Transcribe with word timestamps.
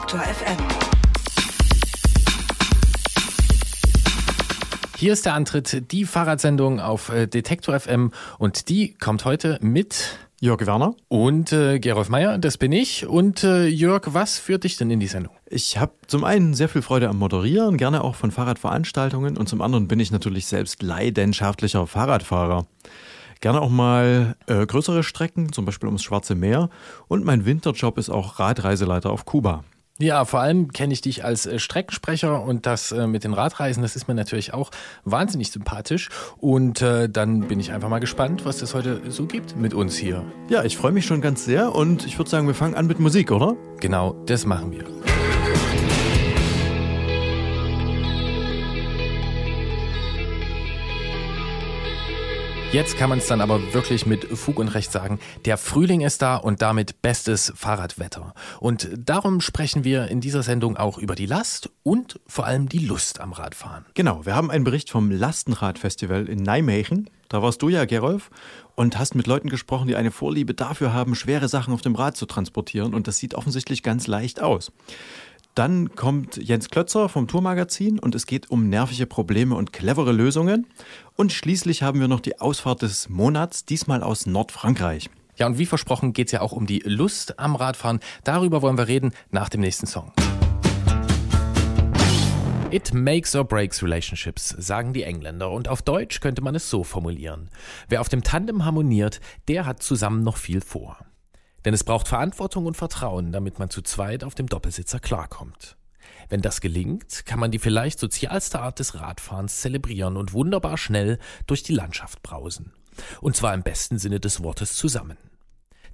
Detektor 0.00 0.20
FM. 0.20 0.56
Hier 4.96 5.12
ist 5.12 5.26
der 5.26 5.34
Antritt, 5.34 5.92
die 5.92 6.06
Fahrradsendung 6.06 6.80
auf 6.80 7.10
äh, 7.10 7.26
Detektor 7.26 7.78
FM 7.78 8.10
und 8.38 8.70
die 8.70 8.94
kommt 8.94 9.26
heute 9.26 9.58
mit 9.60 10.18
Jörg 10.40 10.64
Werner. 10.66 10.94
und 11.08 11.52
äh, 11.52 11.78
Gerolf 11.80 12.08
Meyer, 12.08 12.38
das 12.38 12.56
bin 12.56 12.72
ich. 12.72 13.06
Und 13.06 13.44
äh, 13.44 13.66
Jörg, 13.66 14.02
was 14.06 14.38
führt 14.38 14.64
dich 14.64 14.78
denn 14.78 14.90
in 14.90 15.00
die 15.00 15.06
Sendung? 15.06 15.34
Ich 15.46 15.76
habe 15.76 15.92
zum 16.06 16.24
einen 16.24 16.54
sehr 16.54 16.70
viel 16.70 16.82
Freude 16.82 17.08
am 17.08 17.18
Moderieren, 17.18 17.76
gerne 17.76 18.02
auch 18.02 18.14
von 18.14 18.30
Fahrradveranstaltungen 18.30 19.36
und 19.36 19.48
zum 19.50 19.60
anderen 19.60 19.86
bin 19.86 20.00
ich 20.00 20.10
natürlich 20.10 20.46
selbst 20.46 20.82
leidenschaftlicher 20.82 21.86
Fahrradfahrer. 21.86 22.66
Gerne 23.40 23.60
auch 23.60 23.70
mal 23.70 24.36
äh, 24.46 24.64
größere 24.64 25.02
Strecken, 25.02 25.52
zum 25.52 25.66
Beispiel 25.66 25.88
ums 25.88 26.02
Schwarze 26.02 26.34
Meer 26.34 26.70
und 27.08 27.24
mein 27.24 27.44
Winterjob 27.44 27.98
ist 27.98 28.08
auch 28.08 28.38
Radreiseleiter 28.38 29.10
auf 29.10 29.26
Kuba. 29.26 29.64
Ja, 30.00 30.24
vor 30.24 30.40
allem 30.40 30.72
kenne 30.72 30.94
ich 30.94 31.02
dich 31.02 31.24
als 31.24 31.44
äh, 31.44 31.58
Streckensprecher 31.58 32.42
und 32.42 32.64
das 32.64 32.90
äh, 32.90 33.06
mit 33.06 33.22
den 33.22 33.34
Radreisen, 33.34 33.82
das 33.82 33.96
ist 33.96 34.08
mir 34.08 34.14
natürlich 34.14 34.54
auch 34.54 34.70
wahnsinnig 35.04 35.50
sympathisch. 35.50 36.08
Und 36.38 36.80
äh, 36.80 37.08
dann 37.08 37.48
bin 37.48 37.60
ich 37.60 37.72
einfach 37.72 37.90
mal 37.90 37.98
gespannt, 37.98 38.46
was 38.46 38.62
es 38.62 38.74
heute 38.74 39.02
so 39.10 39.26
gibt 39.26 39.56
mit 39.56 39.74
uns 39.74 39.96
hier. 39.96 40.24
Ja, 40.48 40.64
ich 40.64 40.78
freue 40.78 40.92
mich 40.92 41.04
schon 41.04 41.20
ganz 41.20 41.44
sehr 41.44 41.74
und 41.74 42.06
ich 42.06 42.18
würde 42.18 42.30
sagen, 42.30 42.46
wir 42.46 42.54
fangen 42.54 42.74
an 42.74 42.86
mit 42.86 42.98
Musik, 42.98 43.30
oder? 43.30 43.56
Genau, 43.80 44.14
das 44.24 44.46
machen 44.46 44.72
wir. 44.72 44.84
Jetzt 52.72 52.96
kann 52.96 53.10
man 53.10 53.18
es 53.18 53.26
dann 53.26 53.40
aber 53.40 53.74
wirklich 53.74 54.06
mit 54.06 54.24
Fug 54.26 54.60
und 54.60 54.68
Recht 54.68 54.92
sagen, 54.92 55.18
der 55.44 55.56
Frühling 55.56 56.02
ist 56.02 56.22
da 56.22 56.36
und 56.36 56.62
damit 56.62 57.02
bestes 57.02 57.52
Fahrradwetter. 57.56 58.32
Und 58.60 58.88
darum 58.96 59.40
sprechen 59.40 59.82
wir 59.82 60.06
in 60.06 60.20
dieser 60.20 60.44
Sendung 60.44 60.76
auch 60.76 60.96
über 60.96 61.16
die 61.16 61.26
Last 61.26 61.70
und 61.82 62.20
vor 62.28 62.46
allem 62.46 62.68
die 62.68 62.78
Lust 62.78 63.20
am 63.20 63.32
Radfahren. 63.32 63.86
Genau, 63.94 64.24
wir 64.24 64.36
haben 64.36 64.52
einen 64.52 64.62
Bericht 64.62 64.88
vom 64.88 65.10
Lastenradfestival 65.10 66.28
in 66.28 66.44
Nijmegen. 66.44 67.10
Da 67.28 67.42
warst 67.42 67.60
du 67.60 67.70
ja, 67.70 67.86
Gerolf, 67.86 68.30
und 68.76 68.98
hast 68.98 69.16
mit 69.16 69.26
Leuten 69.26 69.48
gesprochen, 69.48 69.88
die 69.88 69.96
eine 69.96 70.12
Vorliebe 70.12 70.54
dafür 70.54 70.92
haben, 70.92 71.16
schwere 71.16 71.48
Sachen 71.48 71.74
auf 71.74 71.82
dem 71.82 71.96
Rad 71.96 72.16
zu 72.16 72.24
transportieren. 72.24 72.94
Und 72.94 73.08
das 73.08 73.18
sieht 73.18 73.34
offensichtlich 73.34 73.82
ganz 73.82 74.06
leicht 74.06 74.40
aus. 74.40 74.70
Dann 75.54 75.96
kommt 75.96 76.36
Jens 76.36 76.70
Klötzer 76.70 77.08
vom 77.08 77.26
Tourmagazin 77.26 77.98
und 77.98 78.14
es 78.14 78.26
geht 78.26 78.50
um 78.50 78.68
nervige 78.68 79.06
Probleme 79.06 79.56
und 79.56 79.72
clevere 79.72 80.12
Lösungen. 80.12 80.66
Und 81.16 81.32
schließlich 81.32 81.82
haben 81.82 81.98
wir 81.98 82.06
noch 82.06 82.20
die 82.20 82.40
Ausfahrt 82.40 82.82
des 82.82 83.08
Monats, 83.08 83.64
diesmal 83.64 84.02
aus 84.02 84.26
Nordfrankreich. 84.26 85.10
Ja, 85.36 85.46
und 85.46 85.58
wie 85.58 85.66
versprochen 85.66 86.12
geht 86.12 86.28
es 86.28 86.32
ja 86.32 86.40
auch 86.40 86.52
um 86.52 86.66
die 86.66 86.82
Lust 86.84 87.38
am 87.40 87.56
Radfahren. 87.56 87.98
Darüber 88.22 88.62
wollen 88.62 88.78
wir 88.78 88.86
reden 88.86 89.12
nach 89.30 89.48
dem 89.48 89.62
nächsten 89.62 89.86
Song. 89.86 90.12
It 92.70 92.94
makes 92.94 93.34
or 93.34 93.44
breaks 93.44 93.82
relationships, 93.82 94.50
sagen 94.50 94.92
die 94.92 95.02
Engländer. 95.02 95.50
Und 95.50 95.66
auf 95.66 95.82
Deutsch 95.82 96.20
könnte 96.20 96.42
man 96.42 96.54
es 96.54 96.70
so 96.70 96.84
formulieren. 96.84 97.50
Wer 97.88 98.00
auf 98.00 98.08
dem 98.08 98.22
Tandem 98.22 98.64
harmoniert, 98.64 99.20
der 99.48 99.66
hat 99.66 99.82
zusammen 99.82 100.22
noch 100.22 100.36
viel 100.36 100.60
vor. 100.60 100.96
Denn 101.64 101.74
es 101.74 101.84
braucht 101.84 102.08
Verantwortung 102.08 102.66
und 102.66 102.76
Vertrauen, 102.76 103.32
damit 103.32 103.58
man 103.58 103.70
zu 103.70 103.82
zweit 103.82 104.24
auf 104.24 104.34
dem 104.34 104.46
Doppelsitzer 104.46 105.00
klarkommt. 105.00 105.76
Wenn 106.28 106.42
das 106.42 106.60
gelingt, 106.60 107.26
kann 107.26 107.40
man 107.40 107.50
die 107.50 107.58
vielleicht 107.58 107.98
sozialste 107.98 108.60
Art 108.60 108.78
des 108.78 108.94
Radfahrens 108.94 109.60
zelebrieren 109.60 110.16
und 110.16 110.32
wunderbar 110.32 110.78
schnell 110.78 111.18
durch 111.46 111.62
die 111.62 111.74
Landschaft 111.74 112.22
brausen. 112.22 112.72
Und 113.20 113.36
zwar 113.36 113.52
im 113.54 113.62
besten 113.62 113.98
Sinne 113.98 114.20
des 114.20 114.42
Wortes 114.42 114.74
zusammen. 114.74 115.16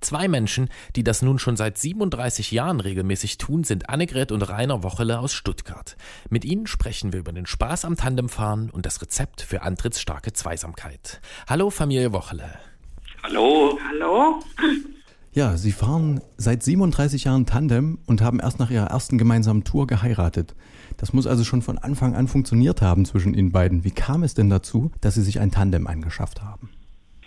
Zwei 0.01 0.29
Menschen, 0.29 0.69
die 0.95 1.05
das 1.05 1.23
nun 1.23 1.39
schon 1.39 1.57
seit 1.57 1.79
37 1.79 2.51
Jahren 2.51 2.81
regelmäßig 2.81 3.39
tun, 3.39 3.65
sind 3.65 3.89
Annegret 3.89 4.31
und 4.31 4.43
Rainer 4.43 4.83
Wochele 4.83 5.19
aus 5.19 5.33
Stuttgart. 5.33 5.97
Mit 6.29 6.45
ihnen 6.45 6.67
sprechen 6.67 7.13
wir 7.13 7.21
über 7.21 7.33
den 7.33 7.47
Spaß 7.47 7.87
am 7.87 7.97
Tandemfahren 7.97 8.71
und 8.71 8.85
das 8.85 9.01
Rezept 9.01 9.41
für 9.41 9.63
antrittsstarke 9.63 10.33
Zweisamkeit. 10.33 11.21
Hallo 11.49 11.71
Familie 11.71 12.13
Wochele. 12.13 12.59
Hallo. 13.23 13.79
Hallo? 13.91 14.43
Ja, 15.37 15.59
sie 15.59 15.73
fahren 15.73 16.23
seit 16.39 16.63
37 16.63 17.25
Jahren 17.25 17.45
Tandem 17.45 17.99
und 18.07 18.23
haben 18.23 18.41
erst 18.41 18.59
nach 18.59 18.71
ihrer 18.71 18.87
ersten 18.87 19.19
gemeinsamen 19.19 19.65
Tour 19.65 19.87
geheiratet. 19.87 20.55
Das 20.97 21.13
muss 21.13 21.27
also 21.27 21.45
schon 21.45 21.61
von 21.61 21.77
Anfang 21.77 22.15
an 22.15 22.27
funktioniert 22.27 22.81
haben 22.81 23.05
zwischen 23.05 23.35
Ihnen 23.35 23.53
beiden. 23.53 23.85
Wie 23.85 23.91
kam 23.91 24.23
es 24.23 24.33
denn 24.33 24.49
dazu, 24.49 24.93
dass 25.03 25.15
Sie 25.15 25.21
sich 25.21 25.39
ein 25.39 25.51
Tandem 25.51 25.89
angeschafft 25.89 26.41
haben? 26.41 26.71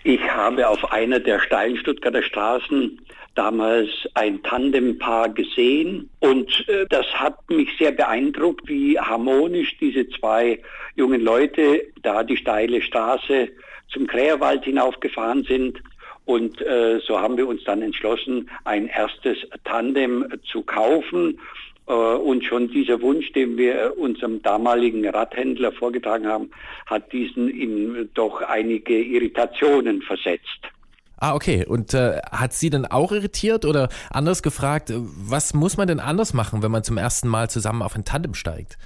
Ich 0.03 0.21
habe 0.27 0.67
auf 0.67 0.91
einer 0.91 1.19
der 1.19 1.39
steilen 1.39 1.77
Stuttgarter 1.77 2.23
Straßen 2.23 2.99
damals 3.35 3.89
ein 4.15 4.41
Tandempaar 4.41 5.29
gesehen 5.29 6.09
und 6.19 6.67
äh, 6.67 6.87
das 6.89 7.05
hat 7.13 7.47
mich 7.47 7.69
sehr 7.77 7.91
beeindruckt, 7.91 8.67
wie 8.67 8.99
harmonisch 8.99 9.77
diese 9.77 10.09
zwei 10.09 10.59
jungen 10.95 11.21
Leute 11.21 11.83
da 12.01 12.23
die 12.23 12.37
steile 12.37 12.81
Straße 12.81 13.49
zum 13.89 14.07
Kräherwald 14.07 14.65
hinaufgefahren 14.65 15.43
sind. 15.43 15.79
Und 16.29 16.61
äh, 16.61 16.99
so 16.99 17.19
haben 17.19 17.37
wir 17.37 17.47
uns 17.47 17.63
dann 17.63 17.81
entschlossen, 17.81 18.51
ein 18.63 18.85
erstes 18.85 19.37
Tandem 19.63 20.27
zu 20.43 20.61
kaufen. 20.61 21.39
Äh, 21.87 21.91
Und 21.93 22.45
schon 22.45 22.67
dieser 22.67 23.01
Wunsch, 23.01 23.31
den 23.31 23.57
wir 23.57 23.97
unserem 23.97 24.39
damaligen 24.43 25.09
Radhändler 25.09 25.71
vorgetragen 25.71 26.27
haben, 26.27 26.51
hat 26.85 27.11
diesen 27.11 27.49
in 27.49 28.11
doch 28.13 28.43
einige 28.43 29.01
Irritationen 29.01 30.03
versetzt. 30.03 30.61
Ah, 31.17 31.33
okay. 31.33 31.65
Und 31.65 31.95
äh, 31.95 32.19
hat 32.31 32.53
sie 32.53 32.69
denn 32.69 32.85
auch 32.85 33.11
irritiert 33.11 33.65
oder 33.65 33.89
anders 34.11 34.43
gefragt, 34.43 34.93
was 34.95 35.55
muss 35.55 35.77
man 35.77 35.87
denn 35.87 35.99
anders 35.99 36.35
machen, 36.35 36.61
wenn 36.61 36.69
man 36.69 36.83
zum 36.83 36.99
ersten 36.99 37.27
Mal 37.27 37.49
zusammen 37.49 37.81
auf 37.81 37.95
ein 37.95 38.05
Tandem 38.05 38.35
steigt? 38.35 38.77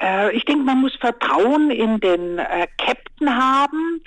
Äh, 0.00 0.36
ich 0.36 0.44
denke, 0.44 0.62
man 0.62 0.80
muss 0.80 0.94
Vertrauen 1.00 1.72
in 1.72 1.98
den 1.98 2.38
äh, 2.38 2.68
Captain 2.78 3.28
haben. 3.28 4.00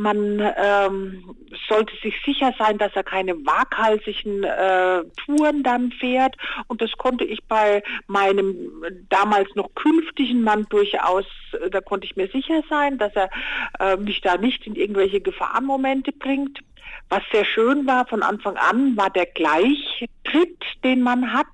Man 0.00 0.40
ähm, 0.56 1.36
sollte 1.68 1.92
sich 2.00 2.14
sicher 2.24 2.54
sein, 2.56 2.78
dass 2.78 2.94
er 2.94 3.02
keine 3.02 3.34
waghalsigen 3.34 4.44
äh, 4.44 5.02
Touren 5.24 5.64
dann 5.64 5.90
fährt. 5.90 6.36
Und 6.68 6.80
das 6.80 6.92
konnte 6.92 7.24
ich 7.24 7.42
bei 7.44 7.82
meinem 8.06 8.54
damals 9.08 9.52
noch 9.56 9.74
künftigen 9.74 10.42
Mann 10.42 10.66
durchaus, 10.70 11.24
äh, 11.60 11.68
da 11.68 11.80
konnte 11.80 12.06
ich 12.06 12.14
mir 12.14 12.28
sicher 12.28 12.62
sein, 12.70 12.98
dass 12.98 13.12
er 13.16 13.28
äh, 13.80 13.96
mich 13.96 14.20
da 14.20 14.36
nicht 14.36 14.68
in 14.68 14.76
irgendwelche 14.76 15.20
Gefahrenmomente 15.20 16.12
bringt. 16.12 16.60
Was 17.10 17.22
sehr 17.32 17.44
schön 17.44 17.86
war 17.86 18.06
von 18.06 18.22
Anfang 18.22 18.56
an, 18.56 18.96
war 18.96 19.08
der 19.10 19.26
Gleichtritt, 19.26 20.62
den 20.84 21.00
man 21.00 21.32
hat, 21.32 21.46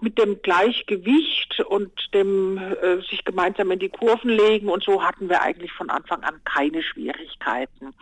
mit 0.00 0.18
dem 0.18 0.40
Gleichgewicht 0.42 1.60
und 1.68 1.92
dem 2.14 2.56
äh, 2.56 3.00
sich 3.08 3.24
gemeinsam 3.24 3.70
in 3.70 3.78
die 3.78 3.90
Kurven 3.90 4.30
legen. 4.30 4.68
Und 4.68 4.84
so 4.84 5.02
hatten 5.02 5.28
wir 5.28 5.42
eigentlich 5.42 5.72
von 5.72 5.90
Anfang 5.90 6.22
an 6.22 6.40
keine 6.44 6.82
Schwierigkeiten. 6.82 7.92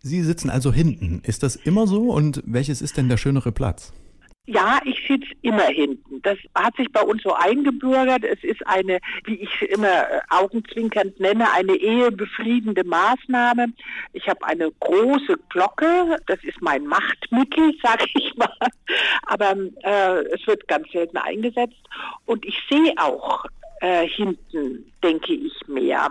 Sie 0.00 0.22
sitzen 0.22 0.50
also 0.50 0.72
hinten. 0.72 1.22
Ist 1.24 1.42
das 1.42 1.56
immer 1.56 1.86
so 1.86 2.10
und 2.12 2.42
welches 2.44 2.82
ist 2.82 2.96
denn 2.96 3.08
der 3.08 3.16
schönere 3.16 3.52
Platz? 3.52 3.92
Ja, 4.46 4.80
ich 4.84 4.96
sitze 5.06 5.30
immer 5.42 5.66
hinten. 5.66 6.20
Das 6.22 6.36
hat 6.56 6.74
sich 6.74 6.90
bei 6.90 7.00
uns 7.02 7.22
so 7.22 7.32
eingebürgert. 7.32 8.24
Es 8.24 8.42
ist 8.42 8.66
eine, 8.66 8.98
wie 9.24 9.36
ich 9.36 9.62
immer 9.70 10.10
äh, 10.10 10.20
augenzwinkernd 10.30 11.20
nenne, 11.20 11.48
eine 11.52 11.76
ehebefriedende 11.76 12.82
Maßnahme. 12.82 13.66
Ich 14.12 14.28
habe 14.28 14.44
eine 14.44 14.72
große 14.80 15.38
Glocke, 15.48 16.16
das 16.26 16.42
ist 16.42 16.60
mein 16.60 16.84
Machtmittel, 16.86 17.72
sage 17.84 18.04
ich 18.14 18.34
mal. 18.34 18.50
Aber 19.28 19.54
äh, 19.84 20.24
es 20.34 20.44
wird 20.48 20.66
ganz 20.66 20.90
selten 20.90 21.18
eingesetzt. 21.18 21.78
Und 22.26 22.44
ich 22.44 22.58
sehe 22.68 22.94
auch 22.96 23.44
äh, 23.80 24.08
hinten, 24.08 24.90
denke 25.04 25.34
ich, 25.34 25.52
mehr. 25.68 26.08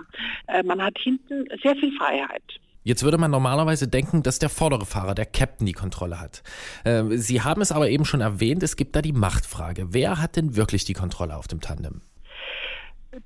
Äh, 0.47 0.63
man 0.63 0.81
hat 0.81 0.97
hinten 0.97 1.49
sehr 1.61 1.75
viel 1.75 1.91
Freiheit. 1.97 2.60
Jetzt 2.83 3.03
würde 3.03 3.17
man 3.17 3.29
normalerweise 3.29 3.87
denken, 3.87 4.23
dass 4.23 4.39
der 4.39 4.49
vordere 4.49 4.85
Fahrer, 4.85 5.13
der 5.13 5.27
Captain, 5.27 5.67
die 5.67 5.73
Kontrolle 5.73 6.19
hat. 6.19 6.41
Äh, 6.83 7.03
Sie 7.17 7.41
haben 7.41 7.61
es 7.61 7.71
aber 7.71 7.89
eben 7.89 8.05
schon 8.05 8.21
erwähnt, 8.21 8.63
es 8.63 8.75
gibt 8.75 8.95
da 8.95 9.01
die 9.01 9.13
Machtfrage. 9.13 9.87
Wer 9.89 10.19
hat 10.19 10.35
denn 10.35 10.55
wirklich 10.55 10.83
die 10.85 10.93
Kontrolle 10.93 11.35
auf 11.35 11.47
dem 11.47 11.61
Tandem? 11.61 12.01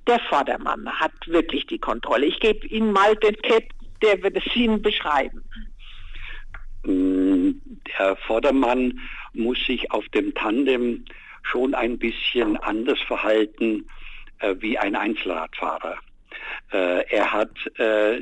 Der 0.06 0.20
Vordermann 0.28 0.88
hat 0.88 1.12
wirklich 1.26 1.66
die 1.66 1.78
Kontrolle. 1.78 2.26
Ich 2.26 2.40
gebe 2.40 2.66
Ihnen 2.66 2.92
mal 2.92 3.16
den 3.16 3.36
Captain, 3.36 3.78
der 4.02 4.22
wird 4.22 4.36
es 4.36 4.56
Ihnen 4.56 4.82
beschreiben. 4.82 5.42
Mm, 6.84 7.52
der 7.98 8.16
Vordermann 8.16 8.98
muss 9.32 9.58
sich 9.66 9.90
auf 9.90 10.06
dem 10.10 10.34
Tandem 10.34 11.04
schon 11.42 11.74
ein 11.74 11.98
bisschen 11.98 12.56
anders 12.58 12.98
verhalten 13.06 13.86
äh, 14.40 14.54
wie 14.58 14.76
ein 14.76 14.96
Einzelradfahrer. 14.96 15.96
Äh, 16.72 17.04
er 17.08 17.32
hat 17.32 17.50
äh, 17.78 18.20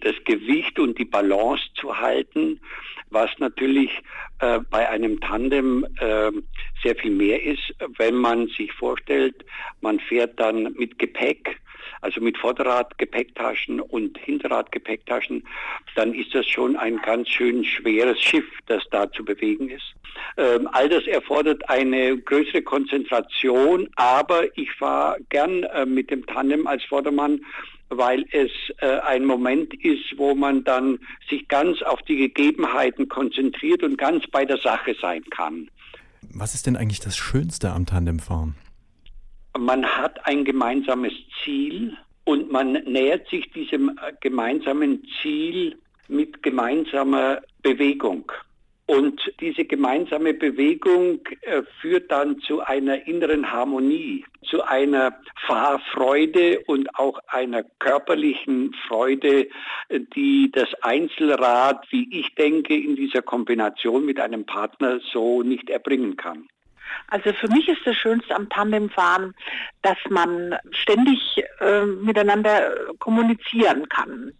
das 0.00 0.14
Gewicht 0.24 0.78
und 0.78 0.98
die 0.98 1.04
Balance 1.04 1.62
zu 1.74 1.98
halten, 1.98 2.60
was 3.10 3.30
natürlich 3.38 3.90
äh, 4.40 4.60
bei 4.70 4.88
einem 4.88 5.20
Tandem 5.20 5.86
äh, 5.98 6.30
sehr 6.82 6.96
viel 6.96 7.10
mehr 7.10 7.42
ist, 7.42 7.74
wenn 7.98 8.14
man 8.14 8.48
sich 8.48 8.72
vorstellt, 8.72 9.44
man 9.80 10.00
fährt 10.00 10.40
dann 10.40 10.72
mit 10.74 10.98
Gepäck, 10.98 11.60
also 12.00 12.20
mit 12.20 12.38
Vorderrad-Gepäcktaschen 12.38 13.80
und 13.80 14.18
Hinterrad-Gepäcktaschen, 14.18 15.46
dann 15.94 16.14
ist 16.14 16.34
das 16.34 16.46
schon 16.46 16.76
ein 16.76 16.96
ganz 17.02 17.28
schön 17.28 17.64
schweres 17.64 18.20
Schiff, 18.20 18.46
das 18.66 18.82
da 18.90 19.10
zu 19.12 19.24
bewegen 19.24 19.68
ist. 19.68 19.94
Ähm, 20.36 20.68
all 20.72 20.88
das 20.88 21.06
erfordert 21.06 21.68
eine 21.68 22.16
größere 22.18 22.62
Konzentration, 22.62 23.88
aber 23.96 24.56
ich 24.56 24.70
fahre 24.72 25.18
gern 25.28 25.64
äh, 25.64 25.86
mit 25.86 26.10
dem 26.10 26.26
Tandem 26.26 26.66
als 26.66 26.84
Vordermann, 26.84 27.40
weil 27.96 28.24
es 28.32 28.50
äh, 28.78 28.98
ein 29.00 29.24
Moment 29.24 29.74
ist, 29.84 30.16
wo 30.16 30.34
man 30.34 30.64
dann 30.64 30.98
sich 31.28 31.46
ganz 31.48 31.82
auf 31.82 32.02
die 32.02 32.16
Gegebenheiten 32.16 33.08
konzentriert 33.08 33.82
und 33.82 33.98
ganz 33.98 34.26
bei 34.28 34.44
der 34.44 34.58
Sache 34.58 34.96
sein 35.00 35.22
kann. 35.30 35.70
Was 36.34 36.54
ist 36.54 36.66
denn 36.66 36.76
eigentlich 36.76 37.00
das 37.00 37.16
Schönste 37.16 37.70
am 37.70 37.86
Tandemfahren? 37.86 38.54
Man 39.58 39.84
hat 39.84 40.24
ein 40.26 40.44
gemeinsames 40.44 41.12
Ziel 41.42 41.96
und 42.24 42.50
man 42.50 42.72
nähert 42.72 43.28
sich 43.28 43.50
diesem 43.50 43.90
äh, 43.90 44.12
gemeinsamen 44.20 45.02
Ziel 45.20 45.76
mit 46.08 46.42
gemeinsamer 46.42 47.42
Bewegung. 47.62 48.30
Und 48.86 49.32
diese 49.40 49.64
gemeinsame 49.64 50.34
Bewegung 50.34 51.20
äh, 51.42 51.62
führt 51.80 52.10
dann 52.10 52.40
zu 52.40 52.60
einer 52.60 53.06
inneren 53.06 53.50
Harmonie, 53.50 54.24
zu 54.42 54.62
einer 54.62 55.16
Fahrfreude 55.46 56.60
und 56.66 56.94
auch 56.96 57.20
einer 57.28 57.62
körperlichen 57.78 58.74
Freude, 58.88 59.48
äh, 59.88 60.00
die 60.14 60.50
das 60.52 60.68
Einzelrad, 60.82 61.86
wie 61.90 62.08
ich 62.10 62.34
denke, 62.34 62.74
in 62.74 62.96
dieser 62.96 63.22
Kombination 63.22 64.04
mit 64.04 64.18
einem 64.18 64.44
Partner 64.44 65.00
so 65.12 65.42
nicht 65.42 65.70
erbringen 65.70 66.16
kann. 66.16 66.48
Also 67.08 67.32
für 67.32 67.48
mich 67.48 67.68
ist 67.68 67.80
das 67.84 67.96
Schönste 67.96 68.34
am 68.34 68.48
Tandemfahren, 68.48 69.34
dass 69.82 69.98
man 70.08 70.56
ständig 70.70 71.18
äh, 71.60 71.84
miteinander 71.84 72.72
kommunizieren 72.98 73.88
kann. 73.88 74.32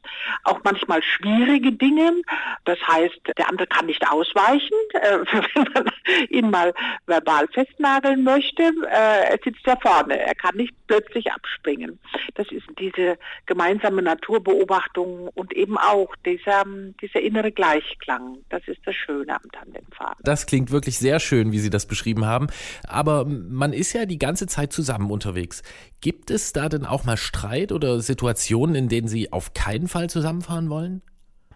Auch 0.44 0.60
manchmal 0.64 1.02
schwierige 1.02 1.72
Dinge. 1.72 2.22
Das 2.64 2.78
heißt, 2.86 3.20
der 3.36 3.48
andere 3.48 3.66
kann 3.66 3.86
nicht 3.86 4.08
ausweichen, 4.08 4.76
äh, 4.94 5.18
wenn 5.54 5.72
man 5.74 5.92
ihn 6.30 6.50
mal 6.50 6.72
verbal 7.06 7.48
festnageln 7.48 8.22
möchte. 8.24 8.62
Äh, 8.62 9.32
er 9.32 9.38
sitzt 9.42 9.66
ja 9.66 9.76
vorne. 9.80 10.18
Er 10.18 10.34
kann 10.34 10.56
nicht 10.56 10.74
plötzlich 10.86 11.30
abspringen. 11.32 11.98
Das 12.34 12.50
ist 12.50 12.66
diese 12.78 13.18
gemeinsame 13.46 14.02
Naturbeobachtung 14.02 15.28
und 15.34 15.52
eben 15.52 15.76
auch 15.78 16.14
dieser, 16.24 16.64
dieser 17.00 17.20
innere 17.20 17.50
Gleichklang. 17.50 18.38
Das 18.48 18.62
ist 18.66 18.80
das 18.84 18.94
Schöne 18.94 19.34
am 19.34 19.50
Tandemfahren. 19.50 20.16
Das 20.22 20.46
klingt 20.46 20.70
wirklich 20.70 20.98
sehr 20.98 21.18
schön, 21.18 21.52
wie 21.52 21.58
Sie 21.58 21.70
das 21.70 21.86
beschrieben 21.86 22.26
haben. 22.26 22.48
Aber 22.86 23.24
man 23.24 23.72
ist 23.72 23.92
ja 23.92 24.06
die 24.06 24.18
ganze 24.18 24.46
Zeit 24.46 24.72
zusammen 24.72 25.10
unterwegs. 25.10 25.62
Gibt 26.00 26.30
es 26.30 26.52
da 26.52 26.68
denn 26.68 26.84
auch 26.84 27.04
mal 27.04 27.16
Streit 27.16 27.72
oder 27.72 28.00
Situationen, 28.00 28.74
in 28.74 28.88
denen 28.88 29.08
Sie 29.08 29.32
auf 29.32 29.54
keinen 29.54 29.88
Fall 29.88 30.10
zusammenfahren 30.10 30.70
wollen? 30.70 31.02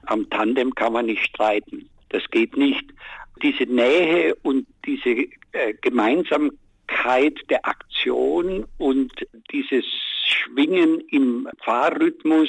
Am 0.06 0.28
Tandem 0.30 0.74
kann 0.74 0.92
man 0.92 1.06
nicht 1.06 1.24
streiten. 1.24 1.88
Das 2.10 2.22
geht 2.30 2.56
nicht. 2.56 2.84
Diese 3.42 3.64
Nähe 3.64 4.34
und 4.42 4.66
diese 4.84 5.26
äh, 5.52 5.74
Gemeinsamkeit 5.82 7.38
der 7.50 7.66
Aktion 7.66 8.66
und 8.78 9.12
dieses 9.52 9.84
Schwingen 10.24 11.00
im 11.10 11.48
Fahrrhythmus 11.62 12.48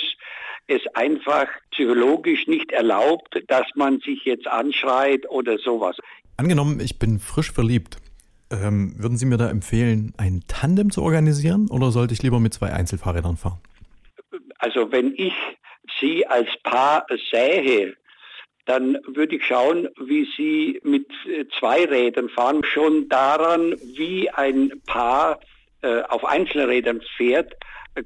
es 0.67 0.81
einfach 0.93 1.47
psychologisch 1.71 2.47
nicht 2.47 2.71
erlaubt, 2.71 3.41
dass 3.47 3.65
man 3.75 3.99
sich 4.01 4.25
jetzt 4.25 4.47
anschreit 4.47 5.29
oder 5.29 5.57
sowas. 5.57 5.97
Angenommen, 6.35 6.79
ich 6.79 6.99
bin 6.99 7.19
frisch 7.19 7.51
verliebt. 7.51 7.97
Ähm, 8.49 8.93
würden 8.97 9.17
Sie 9.17 9.25
mir 9.25 9.37
da 9.37 9.49
empfehlen, 9.49 10.13
ein 10.17 10.43
Tandem 10.47 10.91
zu 10.91 11.03
organisieren 11.03 11.67
oder 11.69 11.91
sollte 11.91 12.13
ich 12.13 12.23
lieber 12.23 12.39
mit 12.39 12.53
zwei 12.53 12.71
Einzelfahrrädern 12.71 13.37
fahren? 13.37 13.59
Also 14.59 14.91
wenn 14.91 15.13
ich 15.15 15.33
Sie 15.99 16.25
als 16.25 16.47
Paar 16.63 17.05
sähe, 17.31 17.95
dann 18.65 18.97
würde 19.07 19.35
ich 19.35 19.45
schauen, 19.45 19.87
wie 20.05 20.27
Sie 20.37 20.79
mit 20.83 21.07
zwei 21.59 21.85
Rädern 21.85 22.29
fahren. 22.29 22.63
Schon 22.63 23.09
daran, 23.09 23.75
wie 23.95 24.29
ein 24.29 24.81
Paar 24.85 25.39
äh, 25.81 26.01
auf 26.03 26.25
Einzelrädern 26.25 27.01
fährt, 27.15 27.53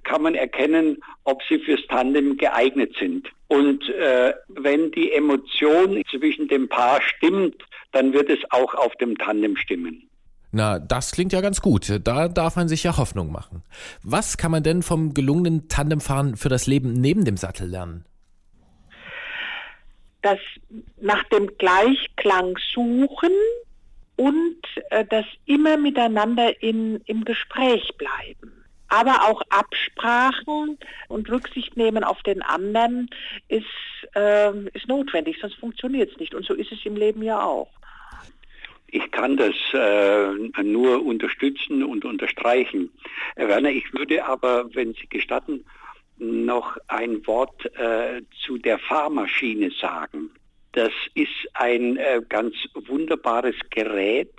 kann 0.04 0.22
man 0.22 0.36
erkennen, 0.36 0.98
ob 1.24 1.42
sie 1.44 1.60
fürs 1.60 1.86
Tandem 1.88 2.38
geeignet 2.38 2.96
sind. 2.98 3.30
Und 3.48 3.90
äh, 3.90 4.34
wenn 4.48 4.92
die 4.92 5.12
Emotion 5.12 6.02
zwischen 6.10 6.48
dem 6.48 6.70
Paar 6.70 7.02
stimmt, 7.02 7.56
dann 7.92 8.14
wird 8.14 8.30
es 8.30 8.40
auch 8.52 8.74
auf 8.74 8.96
dem 8.96 9.18
Tandem 9.18 9.58
stimmen. 9.58 10.08
Na, 10.52 10.80
das 10.80 11.12
klingt 11.12 11.32
ja 11.32 11.40
ganz 11.42 11.62
gut. 11.62 12.00
Da 12.04 12.28
darf 12.28 12.56
man 12.58 12.68
sich 12.68 12.84
ja 12.84 12.98
Hoffnung 12.98 13.32
machen. 13.32 13.64
Was 14.04 14.38
kann 14.38 14.52
man 14.52 14.64
denn 14.64 14.84
vom 14.84 15.14
gelungenen 15.14 15.70
Tandemfahren 15.70 16.36
für 16.36 16.50
das 16.50 16.68
Leben 16.68 16.94
neben 16.94 17.24
dem 17.24 17.38
Sattel 17.38 17.70
lernen? 17.70 18.06
Das 20.22 20.40
nach 21.00 21.24
dem 21.24 21.50
Gleichklang 21.58 22.58
suchen 22.74 23.32
und 24.18 24.58
äh, 24.90 25.06
das 25.06 25.26
immer 25.46 25.78
miteinander 25.78 26.62
in, 26.62 26.98
im 27.06 27.26
Gespräch 27.26 27.90
bleiben. 27.98 28.52
Aber 28.90 29.30
auch 29.30 29.42
Absprachen 29.50 30.78
und 31.08 31.30
Rücksicht 31.30 31.78
nehmen 31.78 32.04
auf 32.04 32.22
den 32.24 32.42
anderen 32.42 33.10
ist, 33.48 33.64
äh, 34.16 34.52
ist 34.74 34.88
notwendig, 34.90 35.38
sonst 35.40 35.56
funktioniert 35.56 36.12
es 36.12 36.18
nicht. 36.18 36.36
Und 36.36 36.46
so 36.46 36.54
ist 36.54 36.74
es 36.74 36.86
im 36.86 36.98
Leben 36.98 37.24
ja 37.24 37.42
auch. 37.42 37.70
Ich 38.94 39.10
kann 39.12 39.38
das 39.38 39.56
äh, 39.74 40.64
nur 40.64 41.06
unterstützen 41.06 41.82
und 41.84 42.04
unterstreichen. 42.04 42.92
Herr 43.38 43.48
Werner, 43.48 43.72
ich 43.72 43.94
würde 43.94 44.26
aber, 44.26 44.74
wenn 44.76 44.94
Sie 44.94 45.08
gestatten, 45.08 45.66
noch 46.18 46.78
ein 46.88 47.26
Wort 47.26 47.66
äh, 47.78 48.22
zu 48.46 48.58
der 48.58 48.78
Fahrmaschine 48.80 49.72
sagen. 49.72 50.30
Das 50.74 50.92
ist 51.16 51.30
ein 51.54 51.96
äh, 51.98 52.22
ganz 52.28 52.54
wunderbares 52.74 53.56
Gerät, 53.70 54.34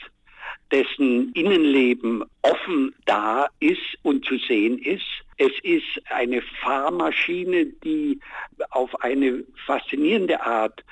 dessen 0.71 1.33
Innenleben 1.33 2.23
offen 2.43 2.95
da 3.07 3.49
ist 3.61 3.99
und 4.03 4.25
zu 4.27 4.37
sehen 4.37 4.79
ist. 4.79 5.07
Es 5.39 5.53
ist 5.63 6.01
eine 6.11 6.43
Fahrmaschine, 6.63 7.67
die 7.67 8.21
auf 8.71 8.95
eine 9.03 9.45
faszinierende 9.67 10.41
Art 10.41 10.85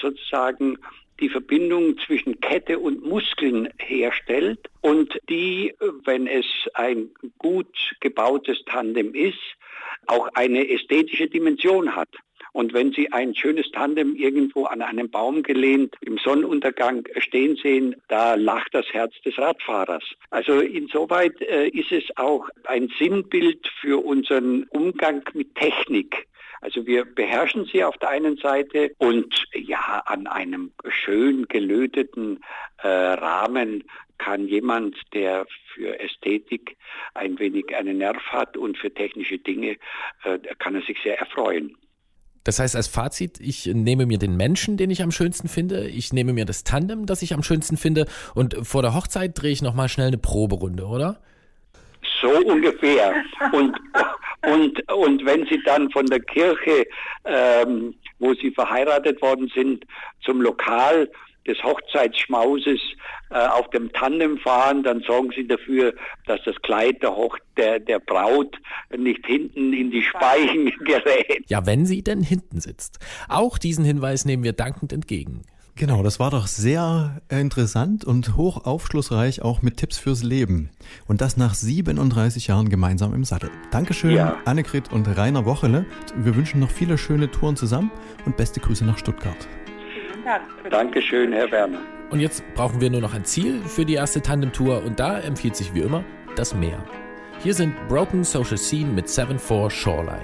sozusagen 0.00 0.78
die 1.20 1.28
Verbindung 1.28 1.98
zwischen 1.98 2.40
Kette 2.40 2.78
und 2.78 3.04
Muskeln 3.04 3.68
herstellt 3.78 4.68
und 4.80 5.18
die, 5.28 5.74
wenn 6.04 6.26
es 6.26 6.46
ein 6.74 7.10
gut 7.38 7.74
gebautes 8.00 8.64
Tandem 8.66 9.14
ist, 9.14 9.38
auch 10.06 10.28
eine 10.34 10.68
ästhetische 10.68 11.28
Dimension 11.28 11.96
hat. 11.96 12.10
Und 12.52 12.72
wenn 12.72 12.92
Sie 12.92 13.12
ein 13.12 13.34
schönes 13.34 13.70
Tandem 13.70 14.16
irgendwo 14.16 14.64
an 14.64 14.80
einem 14.80 15.10
Baum 15.10 15.42
gelehnt 15.42 15.94
im 16.00 16.16
Sonnenuntergang 16.16 17.06
stehen 17.18 17.56
sehen, 17.56 17.96
da 18.08 18.34
lacht 18.34 18.72
das 18.72 18.86
Herz 18.94 19.12
des 19.26 19.36
Radfahrers. 19.36 20.04
Also 20.30 20.60
insoweit 20.60 21.38
äh, 21.42 21.68
ist 21.68 21.92
es 21.92 22.04
auch 22.16 22.48
ein 22.64 22.90
Sinnbild 22.98 23.70
für 23.82 24.02
unseren 24.02 24.64
Umgang 24.70 25.22
mit 25.34 25.54
Technik. 25.54 26.26
Also 26.66 26.84
wir 26.84 27.04
beherrschen 27.04 27.64
sie 27.72 27.84
auf 27.84 27.96
der 27.98 28.08
einen 28.08 28.38
Seite 28.38 28.90
und 28.98 29.44
ja, 29.54 30.02
an 30.04 30.26
einem 30.26 30.72
schön 30.88 31.46
gelöteten 31.46 32.40
äh, 32.78 32.88
Rahmen 32.88 33.84
kann 34.18 34.48
jemand, 34.48 34.96
der 35.14 35.46
für 35.72 36.00
Ästhetik 36.00 36.76
ein 37.14 37.38
wenig 37.38 37.66
einen 37.76 37.98
Nerv 37.98 38.20
hat 38.32 38.56
und 38.56 38.78
für 38.78 38.92
technische 38.92 39.38
Dinge, 39.38 39.76
äh, 40.24 40.40
kann 40.58 40.74
er 40.74 40.82
sich 40.82 40.98
sehr 41.04 41.20
erfreuen. 41.20 41.76
Das 42.42 42.58
heißt 42.58 42.74
als 42.74 42.88
Fazit, 42.88 43.38
ich 43.38 43.66
nehme 43.66 44.04
mir 44.04 44.18
den 44.18 44.36
Menschen, 44.36 44.76
den 44.76 44.90
ich 44.90 45.04
am 45.04 45.12
schönsten 45.12 45.46
finde, 45.46 45.86
ich 45.86 46.12
nehme 46.12 46.32
mir 46.32 46.46
das 46.46 46.64
Tandem, 46.64 47.06
das 47.06 47.22
ich 47.22 47.32
am 47.32 47.44
schönsten 47.44 47.76
finde 47.76 48.06
und 48.34 48.56
vor 48.66 48.82
der 48.82 48.92
Hochzeit 48.92 49.40
drehe 49.40 49.52
ich 49.52 49.62
nochmal 49.62 49.88
schnell 49.88 50.08
eine 50.08 50.18
Proberunde, 50.18 50.86
oder? 50.86 51.20
So 52.20 52.30
ungefähr. 52.44 53.14
Und, 53.52 53.76
und, 54.46 54.92
und 54.92 55.24
wenn 55.24 55.46
Sie 55.46 55.60
dann 55.64 55.90
von 55.90 56.06
der 56.06 56.20
Kirche, 56.20 56.86
ähm, 57.24 57.94
wo 58.18 58.32
Sie 58.34 58.50
verheiratet 58.52 59.20
worden 59.20 59.50
sind, 59.54 59.84
zum 60.24 60.40
Lokal 60.40 61.10
des 61.46 61.62
Hochzeitsschmauses 61.62 62.80
äh, 63.30 63.34
auf 63.34 63.68
dem 63.70 63.92
Tandem 63.92 64.38
fahren, 64.38 64.82
dann 64.82 65.00
sorgen 65.00 65.30
Sie 65.34 65.46
dafür, 65.46 65.94
dass 66.26 66.40
das 66.44 66.56
Kleid 66.62 67.02
der, 67.02 67.16
Hoch 67.16 67.36
der, 67.56 67.80
der 67.80 67.98
Braut 67.98 68.56
nicht 68.96 69.24
hinten 69.26 69.72
in 69.72 69.90
die 69.90 70.02
Speichen 70.02 70.72
gerät. 70.84 71.44
Ja, 71.48 71.66
wenn 71.66 71.86
sie 71.86 72.02
denn 72.02 72.22
hinten 72.22 72.60
sitzt. 72.60 72.98
Auch 73.28 73.58
diesen 73.58 73.84
Hinweis 73.84 74.24
nehmen 74.24 74.44
wir 74.44 74.52
dankend 74.52 74.92
entgegen. 74.92 75.42
Genau, 75.78 76.02
das 76.02 76.18
war 76.18 76.30
doch 76.30 76.46
sehr 76.46 77.20
interessant 77.28 78.02
und 78.02 78.34
hoch 78.38 78.64
aufschlussreich, 78.64 79.42
auch 79.42 79.60
mit 79.60 79.76
Tipps 79.76 79.98
fürs 79.98 80.22
Leben. 80.22 80.70
Und 81.06 81.20
das 81.20 81.36
nach 81.36 81.52
37 81.52 82.46
Jahren 82.46 82.70
gemeinsam 82.70 83.12
im 83.12 83.24
Sattel. 83.24 83.50
Dankeschön, 83.70 84.12
Ja. 84.12 84.38
Annegret 84.46 84.90
und 84.90 85.06
Rainer 85.18 85.44
Wochele. 85.44 85.84
Wir 86.16 86.34
wünschen 86.34 86.60
noch 86.60 86.70
viele 86.70 86.96
schöne 86.96 87.30
Touren 87.30 87.56
zusammen 87.56 87.90
und 88.24 88.38
beste 88.38 88.58
Grüße 88.58 88.86
nach 88.86 88.96
Stuttgart. 88.96 89.36
Vielen 89.92 90.24
Dank. 90.24 90.44
Dankeschön, 90.70 91.34
Herr 91.34 91.50
Werner. 91.50 91.80
Und 92.08 92.20
jetzt 92.20 92.42
brauchen 92.54 92.80
wir 92.80 92.88
nur 92.88 93.02
noch 93.02 93.12
ein 93.12 93.26
Ziel 93.26 93.60
für 93.62 93.84
die 93.84 93.94
erste 93.94 94.22
Tandem-Tour 94.22 94.82
und 94.82 94.98
da 94.98 95.18
empfiehlt 95.18 95.56
sich 95.56 95.74
wie 95.74 95.80
immer 95.80 96.04
das 96.36 96.54
Meer. 96.54 96.82
Hier 97.42 97.52
sind 97.52 97.74
Broken 97.88 98.24
Social 98.24 98.56
Scene 98.56 98.90
mit 98.90 99.08
7-4 99.08 99.68
Shoreline. 99.68 100.22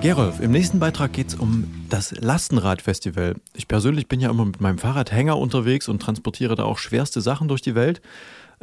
Gerolf, 0.00 0.40
im 0.40 0.50
nächsten 0.50 0.78
Beitrag 0.78 1.12
geht 1.12 1.28
es 1.28 1.34
um 1.34 1.70
das 1.90 2.12
Lastenradfestival. 2.12 3.34
Ich 3.52 3.68
persönlich 3.68 4.08
bin 4.08 4.18
ja 4.18 4.30
immer 4.30 4.46
mit 4.46 4.58
meinem 4.58 4.78
Fahrradhänger 4.78 5.36
unterwegs 5.36 5.88
und 5.88 6.00
transportiere 6.00 6.54
da 6.54 6.64
auch 6.64 6.78
schwerste 6.78 7.20
Sachen 7.20 7.48
durch 7.48 7.60
die 7.60 7.74
Welt. 7.74 8.00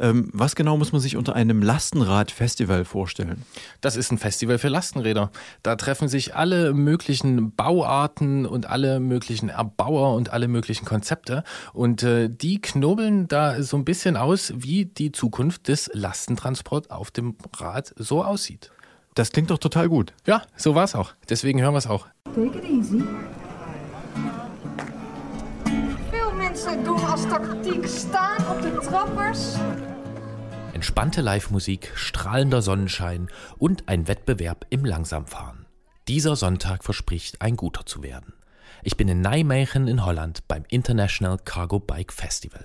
Ähm, 0.00 0.30
was 0.32 0.56
genau 0.56 0.76
muss 0.76 0.90
man 0.90 1.00
sich 1.00 1.16
unter 1.16 1.36
einem 1.36 1.62
Lastenradfestival 1.62 2.84
vorstellen? 2.84 3.44
Das 3.80 3.94
ist 3.94 4.10
ein 4.10 4.18
Festival 4.18 4.58
für 4.58 4.66
Lastenräder. 4.66 5.30
Da 5.62 5.76
treffen 5.76 6.08
sich 6.08 6.34
alle 6.34 6.74
möglichen 6.74 7.54
Bauarten 7.54 8.44
und 8.44 8.66
alle 8.66 8.98
möglichen 8.98 9.48
Erbauer 9.48 10.16
und 10.16 10.30
alle 10.30 10.48
möglichen 10.48 10.86
Konzepte. 10.86 11.44
Und 11.72 12.02
äh, 12.02 12.28
die 12.28 12.60
knobeln 12.60 13.28
da 13.28 13.62
so 13.62 13.76
ein 13.76 13.84
bisschen 13.84 14.16
aus, 14.16 14.52
wie 14.56 14.86
die 14.86 15.12
Zukunft 15.12 15.68
des 15.68 15.88
Lastentransports 15.94 16.90
auf 16.90 17.12
dem 17.12 17.36
Rad 17.56 17.94
so 17.96 18.24
aussieht. 18.24 18.72
Das 19.14 19.32
klingt 19.32 19.50
doch 19.50 19.58
total 19.58 19.88
gut. 19.88 20.12
Ja, 20.26 20.42
so 20.56 20.74
war's 20.74 20.94
auch. 20.94 21.12
Deswegen 21.28 21.60
hören 21.60 21.74
wir 21.74 21.78
es 21.78 21.86
auch. 21.86 22.06
Take 22.24 22.58
it 22.58 22.64
easy. 22.64 23.02
Veel 26.10 26.32
mensen 26.36 26.84
doen 26.84 27.04
als 27.04 27.26
tactiek 27.26 27.86
staan 27.88 28.46
op 28.48 28.62
de 28.62 28.78
trappers. 28.88 29.56
Entspannte 30.72 31.22
Live-Musik, 31.22 31.92
strahlender 31.96 32.62
Sonnenschein 32.62 33.28
und 33.58 33.88
ein 33.88 34.06
Wettbewerb 34.06 34.64
im 34.70 34.84
Langsamfahren. 34.84 35.66
Dieser 36.06 36.36
Sonntag 36.36 36.84
verspricht 36.84 37.42
ein 37.42 37.56
guter 37.56 37.84
zu 37.84 38.02
werden. 38.02 38.32
Ich 38.84 38.96
bin 38.96 39.08
in 39.08 39.20
Nijmegen 39.20 39.88
in 39.88 40.04
Holland 40.04 40.46
beim 40.46 40.64
International 40.68 41.36
Cargo 41.44 41.80
Bike 41.80 42.12
Festival. 42.12 42.64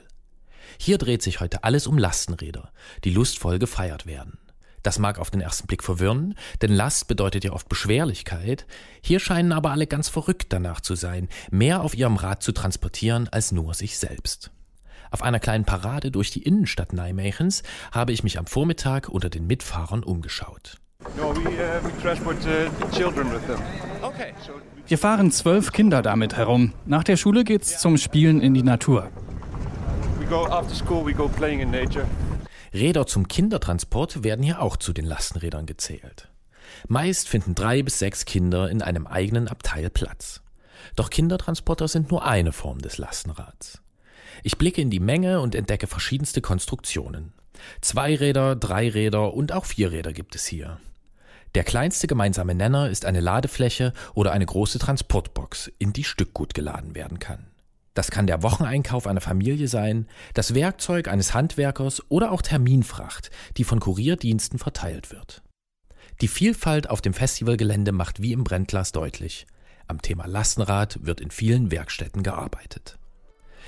Hier 0.78 0.98
dreht 0.98 1.24
sich 1.24 1.40
heute 1.40 1.64
alles 1.64 1.88
um 1.88 1.98
Lastenräder, 1.98 2.72
die 3.04 3.10
lustvoll 3.10 3.60
gefeiert 3.60 4.06
werden. 4.06 4.38
Das 4.84 5.00
mag 5.00 5.18
auf 5.18 5.32
den 5.32 5.40
ersten 5.40 5.66
Blick 5.66 5.82
verwirren, 5.82 6.36
denn 6.62 6.72
Last 6.72 7.08
bedeutet 7.08 7.46
ja 7.46 7.54
oft 7.54 7.70
Beschwerlichkeit. 7.70 8.68
Hier 9.02 9.20
scheinen 9.20 9.54
aber 9.54 9.72
alle 9.72 9.88
ganz 9.88 10.10
verrückt 10.10 10.48
danach 10.50 10.82
zu 10.82 10.96
sein, 10.96 11.30
mehr 11.50 11.82
auf 11.82 11.96
ihrem 11.96 12.18
Rad 12.18 12.44
zu 12.44 12.52
transportieren 12.52 13.30
als 13.30 13.54
nur 13.54 13.74
sich 13.74 13.98
selbst. 13.98 14.52
Auf 15.10 15.22
einer 15.22 15.40
kleinen 15.40 15.64
Parade 15.64 16.12
durch 16.12 16.32
die 16.32 16.44
Innenstadt 16.44 16.92
Nijmegens 16.92 17.64
habe 17.92 18.12
ich 18.12 18.24
mich 18.24 18.38
am 18.40 18.46
Vormittag 18.46 19.08
unter 19.08 19.30
den 19.30 19.48
Mitfahrern 19.48 20.04
umgeschaut. 20.04 20.78
No, 21.18 21.36
we, 21.36 21.42
uh, 21.42 21.84
we 21.84 22.02
transport 22.02 22.38
uh, 22.46 22.96
children 22.96 23.32
with 23.32 23.46
them. 23.46 23.60
Okay. 24.02 24.34
Wir 24.88 24.98
fahren 24.98 25.32
zwölf 25.32 25.72
Kinder 25.72 26.02
damit 26.02 26.36
herum. 26.36 26.74
Nach 26.86 27.04
der 27.04 27.18
Schule 27.18 27.44
geht's 27.44 27.80
zum 27.80 27.98
Spielen 27.98 28.42
in 28.42 28.54
die 28.54 28.64
Natur. 28.64 29.10
We 30.20 30.26
go 30.26 30.46
after 30.48 30.74
school, 30.74 31.06
we 31.06 31.14
go 31.14 31.28
playing 31.28 31.60
in 31.60 31.72
nature. 31.72 32.06
Räder 32.74 33.06
zum 33.06 33.28
Kindertransport 33.28 34.24
werden 34.24 34.44
hier 34.44 34.62
auch 34.62 34.78
zu 34.78 34.94
den 34.94 35.06
Lastenrädern 35.06 35.66
gezählt. 35.66 36.30
Meist 36.88 37.30
finden 37.30 37.56
drei 37.56 37.84
bis 37.84 38.00
sechs 38.00 38.26
Kinder 38.26 38.70
in 38.70 38.82
einem 38.82 39.06
eigenen 39.06 39.48
Abteil 39.48 39.90
Platz. 39.90 40.42
Doch 40.96 41.10
Kindertransporter 41.10 41.88
sind 41.88 42.10
nur 42.10 42.26
eine 42.26 42.52
Form 42.52 42.80
des 42.80 42.98
Lastenrads. 42.98 43.82
Ich 44.42 44.58
blicke 44.58 44.82
in 44.82 44.90
die 44.90 45.00
Menge 45.00 45.40
und 45.40 45.54
entdecke 45.54 45.88
verschiedenste 45.88 46.42
Konstruktionen. 46.42 47.34
Zweiräder, 47.82 48.56
Dreiräder 48.56 49.34
und 49.34 49.52
auch 49.52 49.66
Vierräder 49.66 50.12
gibt 50.12 50.36
es 50.36 50.46
hier. 50.46 50.80
Der 51.54 51.64
kleinste 51.64 52.08
gemeinsame 52.08 52.56
Nenner 52.56 52.90
ist 52.90 53.06
eine 53.06 53.22
Ladefläche 53.22 53.94
oder 54.16 54.32
eine 54.32 54.46
große 54.46 54.80
Transportbox, 54.80 55.72
in 55.78 55.94
die 55.94 56.04
Stückgut 56.04 56.56
geladen 56.56 56.96
werden 56.96 57.20
kann. 57.20 57.53
Das 57.94 58.10
kann 58.10 58.26
der 58.26 58.42
Wocheneinkauf 58.42 59.06
einer 59.06 59.22
Familie 59.22 59.68
sein, 59.68 60.08
das 60.34 60.56
Werkzeug 60.56 61.08
eines 61.08 61.34
Handwerkers 61.34 62.02
oder 62.10 62.32
auch 62.32 62.42
Terminfracht, 62.42 63.30
die 63.58 63.64
von 63.64 63.80
Kurierdiensten 63.80 64.58
verteilt 64.58 65.12
wird. 65.12 65.44
Die 66.22 66.28
Vielfalt 66.28 66.90
auf 66.90 67.02
dem 67.02 67.14
Festivalgelände 67.14 67.92
macht 67.92 68.22
wie 68.22 68.34
im 68.34 68.44
Brennglas 68.44 68.92
deutlich. 68.92 69.46
Am 69.88 70.02
Thema 70.02 70.26
Lastenrad 70.26 71.00
wird 71.04 71.22
in 71.22 71.30
vielen 71.30 71.72
Werkstätten 71.72 72.24
gearbeitet. 72.24 72.98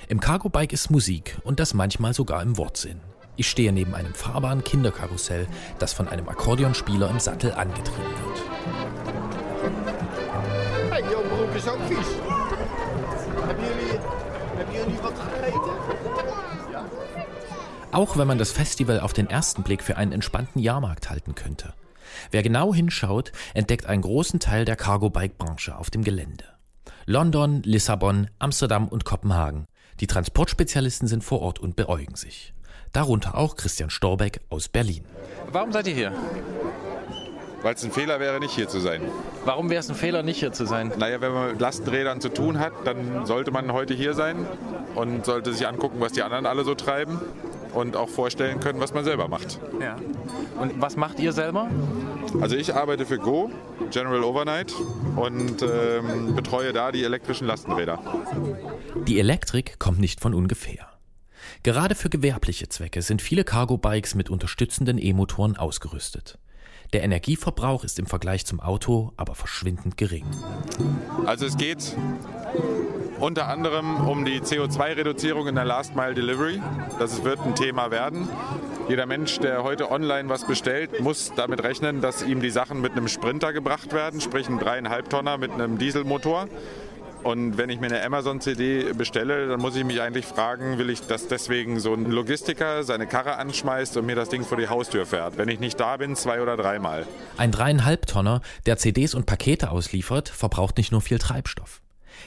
Im 0.07 0.19
Cargo 0.19 0.49
Bike 0.49 0.73
ist 0.73 0.89
Musik 0.89 1.37
und 1.43 1.59
das 1.59 1.73
manchmal 1.73 2.13
sogar 2.13 2.41
im 2.41 2.57
Wortsinn. 2.57 3.01
Ich 3.37 3.49
stehe 3.49 3.73
neben 3.73 3.93
einem 3.93 4.13
fahrbaren 4.13 4.63
Kinderkarussell, 4.63 5.47
das 5.77 5.93
von 5.93 6.07
einem 6.07 6.29
Akkordeonspieler 6.29 7.09
im 7.09 7.19
Sattel 7.19 7.51
angetrieben 7.51 8.13
wird. 8.23 8.43
Hey, 10.91 11.03
jouw 11.11 11.23
broek 11.23 11.55
is 11.55 11.67
ook 11.67 11.79
vies. 11.89 12.44
Auch 17.91 18.17
wenn 18.17 18.27
man 18.27 18.37
das 18.37 18.51
Festival 18.51 18.99
auf 18.99 19.13
den 19.13 19.29
ersten 19.29 19.63
Blick 19.63 19.81
für 19.81 19.97
einen 19.97 20.11
entspannten 20.11 20.61
Jahrmarkt 20.61 21.09
halten 21.09 21.33
könnte. 21.33 21.73
Wer 22.31 22.43
genau 22.43 22.73
hinschaut, 22.73 23.31
entdeckt 23.53 23.85
einen 23.85 24.01
großen 24.01 24.39
Teil 24.39 24.65
der 24.65 24.75
Cargo-Bike-Branche 24.75 25.77
auf 25.77 25.89
dem 25.89 26.03
Gelände. 26.03 26.45
London, 27.05 27.61
Lissabon, 27.63 28.29
Amsterdam 28.39 28.87
und 28.87 29.05
Kopenhagen. 29.05 29.65
Die 29.99 30.07
Transportspezialisten 30.07 31.07
sind 31.07 31.23
vor 31.23 31.41
Ort 31.41 31.59
und 31.59 31.75
beäugen 31.75 32.15
sich. 32.15 32.53
Darunter 32.91 33.37
auch 33.37 33.55
Christian 33.55 33.89
Storbeck 33.89 34.41
aus 34.49 34.69
Berlin. 34.69 35.05
Warum 35.51 35.71
seid 35.71 35.87
ihr 35.87 35.93
hier? 35.93 36.13
Weil 37.65 37.73
es 37.73 37.83
ein 37.83 37.91
Fehler 37.91 38.19
wäre, 38.19 38.39
nicht 38.39 38.53
hier 38.53 38.67
zu 38.67 38.79
sein. 38.79 39.01
Warum 39.43 39.71
wäre 39.71 39.79
es 39.79 39.89
ein 39.89 39.95
Fehler, 39.95 40.21
nicht 40.21 40.37
hier 40.37 40.53
zu 40.53 40.67
sein? 40.67 40.91
Naja, 40.99 41.19
wenn 41.19 41.33
man 41.33 41.49
mit 41.49 41.59
Lastenrädern 41.59 42.21
zu 42.21 42.29
tun 42.29 42.59
hat, 42.59 42.73
dann 42.83 43.25
sollte 43.25 43.49
man 43.49 43.73
heute 43.73 43.95
hier 43.95 44.13
sein 44.13 44.45
und 44.93 45.25
sollte 45.25 45.51
sich 45.51 45.67
angucken, 45.67 45.99
was 45.99 46.11
die 46.11 46.21
anderen 46.21 46.45
alle 46.45 46.63
so 46.63 46.75
treiben 46.75 47.19
und 47.73 47.95
auch 47.95 48.07
vorstellen 48.07 48.59
können, 48.59 48.79
was 48.79 48.93
man 48.93 49.03
selber 49.03 49.29
macht. 49.29 49.59
Ja. 49.81 49.95
Und 50.61 50.79
was 50.79 50.95
macht 50.95 51.19
ihr 51.19 51.33
selber? 51.33 51.67
Also 52.39 52.55
ich 52.55 52.75
arbeite 52.75 53.03
für 53.07 53.17
Go, 53.17 53.49
General 53.89 54.23
Overnight 54.23 54.71
und 55.15 55.63
ähm, 55.63 56.35
betreue 56.35 56.71
da 56.71 56.91
die 56.91 57.03
elektrischen 57.03 57.47
Lastenräder. 57.47 57.97
Die 59.07 59.17
Elektrik 59.17 59.79
kommt 59.79 59.99
nicht 59.99 60.21
von 60.21 60.35
ungefähr. 60.35 60.87
Gerade 61.63 61.95
für 61.95 62.11
gewerbliche 62.11 62.69
Zwecke 62.69 63.01
sind 63.01 63.23
viele 63.23 63.43
Cargo-Bikes 63.43 64.13
mit 64.13 64.29
unterstützenden 64.29 64.99
E-Motoren 64.99 65.57
ausgerüstet. 65.57 66.37
Der 66.93 67.03
Energieverbrauch 67.03 67.83
ist 67.83 67.99
im 67.99 68.05
Vergleich 68.05 68.45
zum 68.45 68.59
Auto 68.59 69.11
aber 69.17 69.35
verschwindend 69.35 69.97
gering. 69.97 70.25
Also 71.25 71.45
es 71.45 71.57
geht 71.57 71.95
unter 73.19 73.47
anderem 73.47 74.07
um 74.07 74.25
die 74.25 74.41
CO2-Reduzierung 74.41 75.47
in 75.47 75.55
der 75.55 75.65
Last 75.65 75.95
Mile 75.95 76.13
Delivery. 76.13 76.61
Das 76.99 77.23
wird 77.23 77.39
ein 77.39 77.55
Thema 77.55 77.91
werden. 77.91 78.27
Jeder 78.87 79.05
Mensch, 79.05 79.39
der 79.39 79.63
heute 79.63 79.89
online 79.89 80.29
was 80.29 80.45
bestellt, 80.45 81.01
muss 81.01 81.31
damit 81.35 81.63
rechnen, 81.63 82.01
dass 82.01 82.21
ihm 82.21 82.41
die 82.41 82.49
Sachen 82.49 82.81
mit 82.81 82.91
einem 82.91 83.07
Sprinter 83.07 83.51
gebracht 83.51 83.93
werden, 83.93 84.21
sprich 84.21 84.47
ein 84.47 84.59
dreieinhalb 84.59 85.09
Tonner 85.09 85.37
mit 85.37 85.51
einem 85.51 85.77
Dieselmotor. 85.77 86.47
Und 87.25 87.57
wenn 87.57 87.71
ich 87.71 87.79
mir 87.79 87.87
eine 87.87 88.03
Amazon-CD 88.03 88.93
bestelle, 88.93 89.47
dann 89.47 89.59
muss 89.59 89.75
ich 89.75 89.83
mich 89.83 89.99
eigentlich 89.99 90.27
fragen, 90.27 90.77
will 90.77 90.91
ich, 90.91 91.01
dass 91.01 91.27
deswegen 91.27 91.79
so 91.79 91.91
ein 91.91 92.05
Logistiker 92.05 92.83
seine 92.83 93.07
Karre 93.07 93.37
anschmeißt 93.37 93.97
und 93.97 94.05
mir 94.05 94.15
das 94.15 94.29
Ding 94.29 94.43
vor 94.45 94.59
die 94.59 94.67
Haustür 94.67 95.07
fährt? 95.07 95.35
Wenn 95.35 95.49
ich 95.49 95.59
nicht 95.59 95.79
da 95.79 95.97
bin, 95.97 96.15
zwei 96.15 96.39
oder 96.39 96.55
dreimal. 96.55 97.07
Ein 97.37 97.51
dreieinhalb 97.51 98.05
Tonner, 98.05 98.41
der 98.67 98.77
CDs 98.77 99.15
und 99.15 99.25
Pakete 99.25 99.71
ausliefert, 99.71 100.29
verbraucht 100.29 100.77
nicht 100.77 100.91
nur 100.91 101.01
viel 101.01 101.17
Treibstoff. 101.17 101.81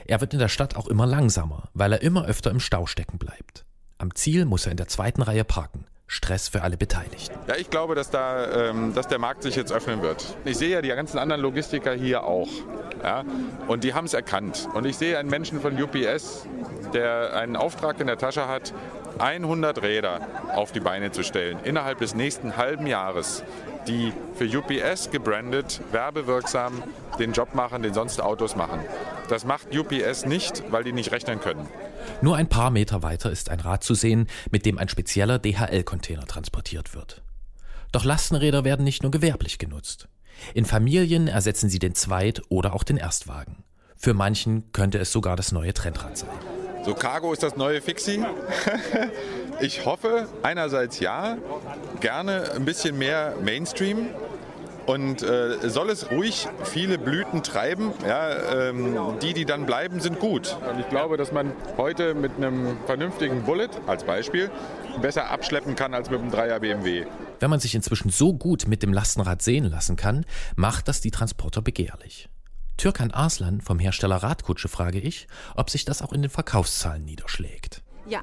Er 0.05 0.21
wird 0.21 0.33
in 0.33 0.40
der 0.40 0.49
Stadt 0.49 0.75
auch 0.75 0.88
immer 0.88 1.07
langsamer, 1.07 1.69
weil 1.75 1.93
er 1.93 2.02
immer 2.02 2.25
öfter 2.25 2.50
im 2.50 2.59
Stau 2.59 2.87
stecken 2.87 3.19
bleibt. 3.19 3.64
Am 3.99 4.17
Ziel 4.17 4.47
muss 4.47 4.67
er 4.67 4.73
in 4.73 4.78
der 4.78 4.88
zweiten 4.88 5.23
Reihe 5.23 5.45
parken. 5.45 5.85
Stress 6.11 6.49
für 6.49 6.62
alle 6.62 6.79
Beteiligten. 6.79 7.38
Ja, 7.47 7.57
ich 7.57 7.69
glaube, 7.69 7.95
dass, 7.95 8.09
da, 8.09 8.71
ähm, 8.71 8.95
dass 8.95 9.09
der 9.09 9.19
Markt 9.19 9.43
sich 9.43 9.55
jetzt 9.57 9.71
öffnen 9.73 10.00
wird. 10.00 10.25
Ich 10.47 10.57
sehe 10.57 10.71
ja 10.71 10.81
die 10.81 10.88
ganzen 10.88 11.19
anderen 11.19 11.43
Logistiker 11.43 11.93
hier 11.93 12.25
auch. 12.25 12.49
Ja? 13.03 13.25
Und 13.69 13.85
die 13.85 13.93
haben 13.93 14.07
es 14.07 14.15
erkannt. 14.15 14.69
Und 14.73 14.87
ich 14.87 14.97
sehe 14.97 15.19
einen 15.19 15.29
Menschen 15.29 15.61
von 15.61 15.81
UPS, 15.81 16.47
der 16.95 17.37
einen 17.37 17.57
Auftrag 17.57 18.00
in 18.00 18.07
der 18.07 18.17
Tasche 18.17 18.49
hat, 18.49 18.73
100 19.19 19.83
Räder 19.83 20.21
auf 20.55 20.73
die 20.73 20.81
Beine 20.81 21.11
zu 21.12 21.23
stellen 21.23 21.59
innerhalb 21.65 21.99
des 21.99 22.15
nächsten 22.15 22.57
halben 22.57 22.87
Jahres, 22.87 23.43
die 23.87 24.12
für 24.35 24.45
UPS 24.45 25.11
gebrandet, 25.11 25.81
werbewirksam 25.93 26.83
den 27.19 27.33
Job 27.33 27.55
machen, 27.55 27.83
den 27.83 27.95
sonst 27.95 28.21
Autos 28.21 28.57
machen. 28.57 28.81
Das 29.29 29.45
macht 29.45 29.77
UPS 29.77 30.27
nicht, 30.27 30.62
weil 30.71 30.85
die 30.85 30.93
nicht 30.93 31.12
rechnen 31.12 31.41
können. 31.41 31.67
Nur 32.21 32.37
ein 32.37 32.49
paar 32.49 32.71
Meter 32.71 33.03
weiter 33.03 33.31
ist 33.31 33.50
ein 33.50 33.61
Rad 33.61 33.85
zu 33.85 33.95
sehen, 33.95 34.29
mit 34.50 34.67
dem 34.67 34.79
ein 34.79 34.88
spezieller 34.88 35.38
DHL-Container 35.38 36.27
transportiert 36.27 36.95
wird. 36.95 37.23
Doch 37.93 38.05
Lastenräder 38.05 38.65
werden 38.65 38.85
nicht 38.85 39.03
nur 39.03 39.11
gewerblich 39.11 39.59
genutzt. 39.59 40.09
In 40.55 40.65
Familien 40.65 41.27
ersetzen 41.27 41.69
sie 41.69 41.79
den 41.79 41.95
Zweit- 41.95 42.43
oder 42.49 42.75
auch 42.75 42.85
den 42.85 42.97
Erstwagen. 42.97 43.65
Für 43.97 44.15
manchen 44.15 44.71
könnte 44.73 44.99
es 44.99 45.11
sogar 45.11 45.37
das 45.37 45.53
neue 45.53 45.75
Trendrad 45.75 46.17
sein. 46.17 46.58
So, 46.88 46.95
Cargo 46.95 47.35
ist 47.35 47.42
das 47.42 47.54
neue 47.54 47.83
Fixie. 47.83 48.25
ich 49.61 49.85
hoffe, 49.85 50.26
einerseits 50.42 51.00
ja, 51.00 51.37
gerne 52.00 52.52
ein 52.52 52.64
bisschen 52.64 52.97
mehr 52.97 53.35
Mainstream. 53.45 54.07
Und 54.87 55.23
äh, 55.23 55.68
soll 55.68 55.90
es 55.90 56.11
ruhig 56.11 56.49
viele 56.64 56.97
Blüten 56.97 57.42
treiben. 57.42 57.92
Ja, 58.07 58.71
ähm, 58.71 58.97
die, 59.21 59.35
die 59.35 59.45
dann 59.45 59.66
bleiben, 59.66 60.00
sind 60.00 60.18
gut. 60.18 60.57
Und 60.66 60.80
ich 60.80 60.88
glaube, 60.88 61.18
dass 61.18 61.30
man 61.30 61.52
heute 61.76 62.14
mit 62.14 62.37
einem 62.38 62.78
vernünftigen 62.87 63.42
Bullet 63.42 63.68
als 63.87 64.04
Beispiel 64.04 64.50
besser 65.02 65.30
abschleppen 65.30 65.76
kann 65.76 65.92
als 65.92 66.09
mit 66.09 66.21
einem 66.21 66.30
Dreier 66.30 66.59
BMW. 66.59 67.04
Wenn 67.38 67.50
man 67.50 67.61
sich 67.61 67.75
inzwischen 67.75 68.09
so 68.09 68.33
gut 68.33 68.66
mit 68.66 68.83
dem 68.83 68.95
Lastenrad 68.95 69.42
sehen 69.42 69.64
lassen 69.66 69.97
kann, 69.97 70.25
macht 70.57 70.88
das 70.88 71.02
die 71.02 71.11
Transporter 71.11 71.61
begehrlich. 71.61 72.30
Türkan 72.78 73.11
Arslan 73.11 73.61
vom 73.61 73.80
Hersteller 73.80 74.16
Radkutsche 74.16 74.68
frage 74.68 75.00
ich, 75.00 75.26
ob 75.56 75.68
sich 75.68 75.85
das 75.85 76.00
auch 76.00 76.12
in 76.12 76.23
den 76.23 76.30
Verkaufszahlen 76.30 77.04
niederschlägt. 77.04 77.82
Ja, 78.06 78.20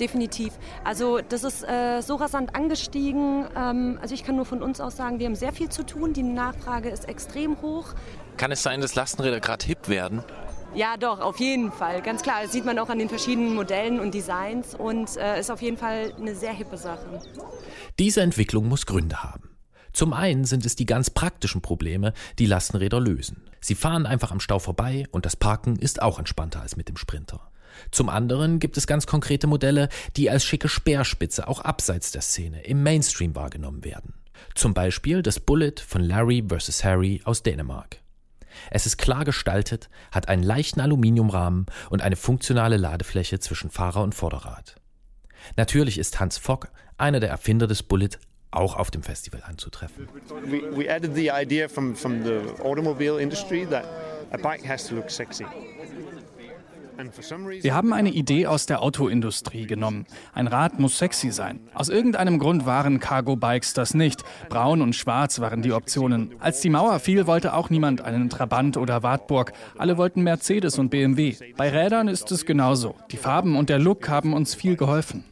definitiv. 0.00 0.54
Also 0.82 1.20
das 1.20 1.44
ist 1.44 1.62
äh, 1.62 2.00
so 2.00 2.16
rasant 2.16 2.56
angestiegen. 2.56 3.46
Ähm, 3.54 3.98
also 4.00 4.14
ich 4.14 4.24
kann 4.24 4.34
nur 4.34 4.46
von 4.46 4.62
uns 4.62 4.80
aus 4.80 4.96
sagen, 4.96 5.18
wir 5.18 5.26
haben 5.26 5.34
sehr 5.34 5.52
viel 5.52 5.68
zu 5.68 5.84
tun. 5.84 6.14
Die 6.14 6.22
Nachfrage 6.22 6.88
ist 6.88 7.06
extrem 7.06 7.60
hoch. 7.60 7.94
Kann 8.38 8.50
es 8.50 8.62
sein, 8.62 8.80
dass 8.80 8.94
Lastenräder 8.94 9.40
gerade 9.40 9.66
hip 9.66 9.88
werden? 9.88 10.24
Ja, 10.74 10.96
doch, 10.96 11.20
auf 11.20 11.38
jeden 11.38 11.70
Fall. 11.70 12.00
Ganz 12.00 12.22
klar, 12.22 12.42
das 12.42 12.52
sieht 12.52 12.64
man 12.64 12.78
auch 12.78 12.88
an 12.88 12.98
den 12.98 13.08
verschiedenen 13.10 13.54
Modellen 13.54 14.00
und 14.00 14.14
Designs 14.14 14.74
und 14.74 15.16
äh, 15.18 15.38
ist 15.38 15.50
auf 15.50 15.60
jeden 15.60 15.76
Fall 15.76 16.14
eine 16.18 16.34
sehr 16.34 16.52
hippe 16.52 16.78
Sache. 16.78 17.20
Diese 17.98 18.22
Entwicklung 18.22 18.68
muss 18.68 18.86
Gründe 18.86 19.22
haben. 19.22 19.47
Zum 19.98 20.12
einen 20.12 20.44
sind 20.44 20.64
es 20.64 20.76
die 20.76 20.86
ganz 20.86 21.10
praktischen 21.10 21.60
Probleme, 21.60 22.12
die 22.38 22.46
Lastenräder 22.46 23.00
lösen. 23.00 23.42
Sie 23.58 23.74
fahren 23.74 24.06
einfach 24.06 24.30
am 24.30 24.38
Stau 24.38 24.60
vorbei 24.60 25.08
und 25.10 25.26
das 25.26 25.34
Parken 25.34 25.74
ist 25.74 26.02
auch 26.02 26.20
entspannter 26.20 26.62
als 26.62 26.76
mit 26.76 26.88
dem 26.88 26.96
Sprinter. 26.96 27.50
Zum 27.90 28.08
anderen 28.08 28.60
gibt 28.60 28.76
es 28.76 28.86
ganz 28.86 29.08
konkrete 29.08 29.48
Modelle, 29.48 29.88
die 30.16 30.30
als 30.30 30.44
schicke 30.44 30.68
Speerspitze 30.68 31.48
auch 31.48 31.62
abseits 31.62 32.12
der 32.12 32.20
Szene 32.20 32.62
im 32.62 32.84
Mainstream 32.84 33.34
wahrgenommen 33.34 33.84
werden. 33.84 34.14
Zum 34.54 34.72
Beispiel 34.72 35.20
das 35.20 35.40
Bullet 35.40 35.74
von 35.84 36.04
Larry 36.04 36.44
vs. 36.48 36.84
Harry 36.84 37.20
aus 37.24 37.42
Dänemark. 37.42 38.00
Es 38.70 38.86
ist 38.86 38.98
klar 38.98 39.24
gestaltet, 39.24 39.90
hat 40.12 40.28
einen 40.28 40.44
leichten 40.44 40.80
Aluminiumrahmen 40.80 41.66
und 41.90 42.02
eine 42.02 42.14
funktionale 42.14 42.76
Ladefläche 42.76 43.40
zwischen 43.40 43.68
Fahrer 43.68 44.04
und 44.04 44.14
Vorderrad. 44.14 44.76
Natürlich 45.56 45.98
ist 45.98 46.20
Hans 46.20 46.38
Fock, 46.38 46.68
einer 46.98 47.18
der 47.18 47.30
Erfinder 47.30 47.66
des 47.66 47.82
Bullet, 47.82 48.10
auch 48.50 48.76
auf 48.76 48.90
dem 48.90 49.02
Festival 49.02 49.42
anzutreffen. 49.46 50.08
We, 50.46 50.76
we 50.76 50.90
added 50.90 51.14
the 51.14 51.30
idea 51.30 51.68
from, 51.68 51.94
from 51.94 52.22
the 52.24 52.40
automobile 52.62 53.20
industry 53.20 53.66
that 53.70 53.84
a 54.32 54.38
bike 54.38 54.66
has 54.66 54.86
to 54.88 54.94
look 54.94 55.10
sexy. 55.10 55.44
Wir 57.62 57.74
haben 57.76 57.92
eine 57.92 58.10
Idee 58.10 58.48
aus 58.48 58.66
der 58.66 58.82
Autoindustrie 58.82 59.66
genommen. 59.66 60.04
Ein 60.34 60.48
Rad 60.48 60.80
muss 60.80 60.98
sexy 60.98 61.30
sein. 61.30 61.60
Aus 61.72 61.88
irgendeinem 61.88 62.40
Grund 62.40 62.66
waren 62.66 62.98
Cargo-Bikes 62.98 63.72
das 63.72 63.94
nicht. 63.94 64.24
Braun 64.48 64.82
und 64.82 64.96
Schwarz 64.96 65.38
waren 65.38 65.62
die 65.62 65.72
Optionen. 65.72 66.34
Als 66.40 66.60
die 66.60 66.70
Mauer 66.70 66.98
fiel, 66.98 67.28
wollte 67.28 67.54
auch 67.54 67.70
niemand 67.70 68.00
einen 68.00 68.30
Trabant 68.30 68.76
oder 68.76 69.04
Wartburg. 69.04 69.52
Alle 69.76 69.96
wollten 69.96 70.22
Mercedes 70.22 70.76
und 70.80 70.90
BMW. 70.90 71.36
Bei 71.56 71.70
Rädern 71.70 72.08
ist 72.08 72.32
es 72.32 72.44
genauso. 72.44 72.96
Die 73.12 73.16
Farben 73.16 73.56
und 73.56 73.68
der 73.68 73.78
Look 73.78 74.08
haben 74.08 74.32
uns 74.32 74.56
viel 74.56 74.74
geholfen. 74.74 75.22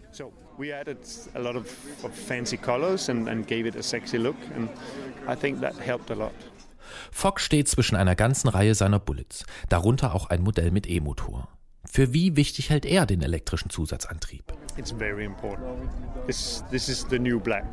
We 0.59 0.73
added 0.73 0.99
a 1.35 1.39
lot 1.39 1.57
of, 1.57 1.67
of 2.03 2.15
fancy 2.15 2.57
colors 2.57 3.09
and, 3.09 3.29
and 3.29 3.47
gave 3.47 3.67
it 3.67 3.77
a 3.77 3.83
sexy 3.83 4.19
look, 4.19 4.37
and 4.55 4.69
I 5.29 5.35
think 5.35 5.61
that 5.61 5.75
helped 5.79 6.11
a 6.11 6.15
lot. 6.15 6.33
Fock 7.11 7.41
steht 7.41 7.69
zwischen 7.69 7.97
einer 7.97 8.15
ganzen 8.15 8.49
Reihe 8.49 8.75
seiner 8.75 8.99
Bullets, 8.99 9.45
darunter 9.69 10.15
auch 10.15 10.31
ein 10.31 10.43
Modell 10.43 10.71
mit 10.71 10.89
E-Motor. 10.89 11.49
Für 11.85 12.13
wie 12.13 12.37
wichtig 12.37 12.71
hält 12.71 12.87
er 12.87 13.07
den 13.07 13.23
elektrischen 13.23 13.71
Zusatzantrieb? 13.71 14.45
It's 14.77 14.93
very 14.93 15.25
important. 15.25 15.91
This, 16.27 16.65
this 16.71 16.89
is 16.89 17.07
the 17.11 17.19
new 17.19 17.39
black. 17.39 17.65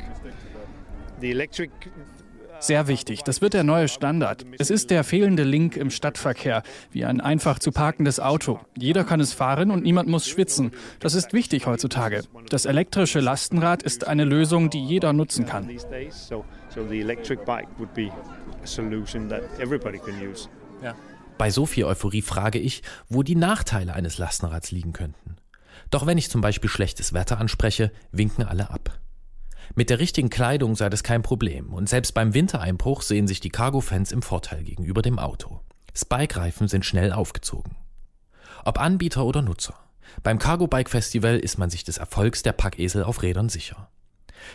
The 1.20 1.30
electric 1.30 1.70
sehr 2.60 2.88
wichtig. 2.88 3.22
Das 3.22 3.40
wird 3.40 3.54
der 3.54 3.64
neue 3.64 3.88
Standard. 3.88 4.44
Es 4.58 4.70
ist 4.70 4.90
der 4.90 5.04
fehlende 5.04 5.42
Link 5.42 5.76
im 5.76 5.90
Stadtverkehr, 5.90 6.62
wie 6.90 7.04
ein 7.04 7.20
einfach 7.20 7.58
zu 7.58 7.72
parkendes 7.72 8.20
Auto. 8.20 8.60
Jeder 8.76 9.04
kann 9.04 9.20
es 9.20 9.32
fahren 9.32 9.70
und 9.70 9.82
niemand 9.82 10.08
muss 10.08 10.28
schwitzen. 10.28 10.72
Das 11.00 11.14
ist 11.14 11.32
wichtig 11.32 11.66
heutzutage. 11.66 12.22
Das 12.48 12.64
elektrische 12.64 13.20
Lastenrad 13.20 13.82
ist 13.82 14.06
eine 14.06 14.24
Lösung, 14.24 14.70
die 14.70 14.84
jeder 14.84 15.12
nutzen 15.12 15.46
kann. 15.46 15.68
Bei 21.36 21.50
so 21.50 21.66
viel 21.66 21.84
Euphorie 21.84 22.22
frage 22.22 22.58
ich, 22.58 22.82
wo 23.08 23.22
die 23.22 23.36
Nachteile 23.36 23.94
eines 23.94 24.18
Lastenrads 24.18 24.70
liegen 24.70 24.92
könnten. 24.92 25.36
Doch 25.90 26.06
wenn 26.06 26.18
ich 26.18 26.30
zum 26.30 26.40
Beispiel 26.40 26.70
schlechtes 26.70 27.12
Wetter 27.12 27.38
anspreche, 27.38 27.90
winken 28.12 28.44
alle 28.44 28.70
ab. 28.70 28.98
Mit 29.74 29.90
der 29.90 29.98
richtigen 29.98 30.30
Kleidung 30.30 30.76
sei 30.76 30.88
das 30.88 31.02
kein 31.02 31.22
Problem 31.22 31.72
und 31.72 31.88
selbst 31.88 32.12
beim 32.12 32.34
Wintereinbruch 32.34 33.02
sehen 33.02 33.26
sich 33.26 33.40
die 33.40 33.50
Cargo-Fans 33.50 34.12
im 34.12 34.22
Vorteil 34.22 34.62
gegenüber 34.62 35.02
dem 35.02 35.18
Auto. 35.18 35.60
Spike-Reifen 35.94 36.68
sind 36.68 36.84
schnell 36.84 37.12
aufgezogen. 37.12 37.76
Ob 38.64 38.80
Anbieter 38.80 39.24
oder 39.24 39.42
Nutzer. 39.42 39.74
Beim 40.22 40.38
Cargo 40.38 40.66
Bike 40.66 40.90
Festival 40.90 41.38
ist 41.38 41.58
man 41.58 41.70
sich 41.70 41.84
des 41.84 41.98
Erfolgs 41.98 42.42
der 42.42 42.52
Packesel 42.52 43.04
auf 43.04 43.22
Rädern 43.22 43.48
sicher. 43.48 43.88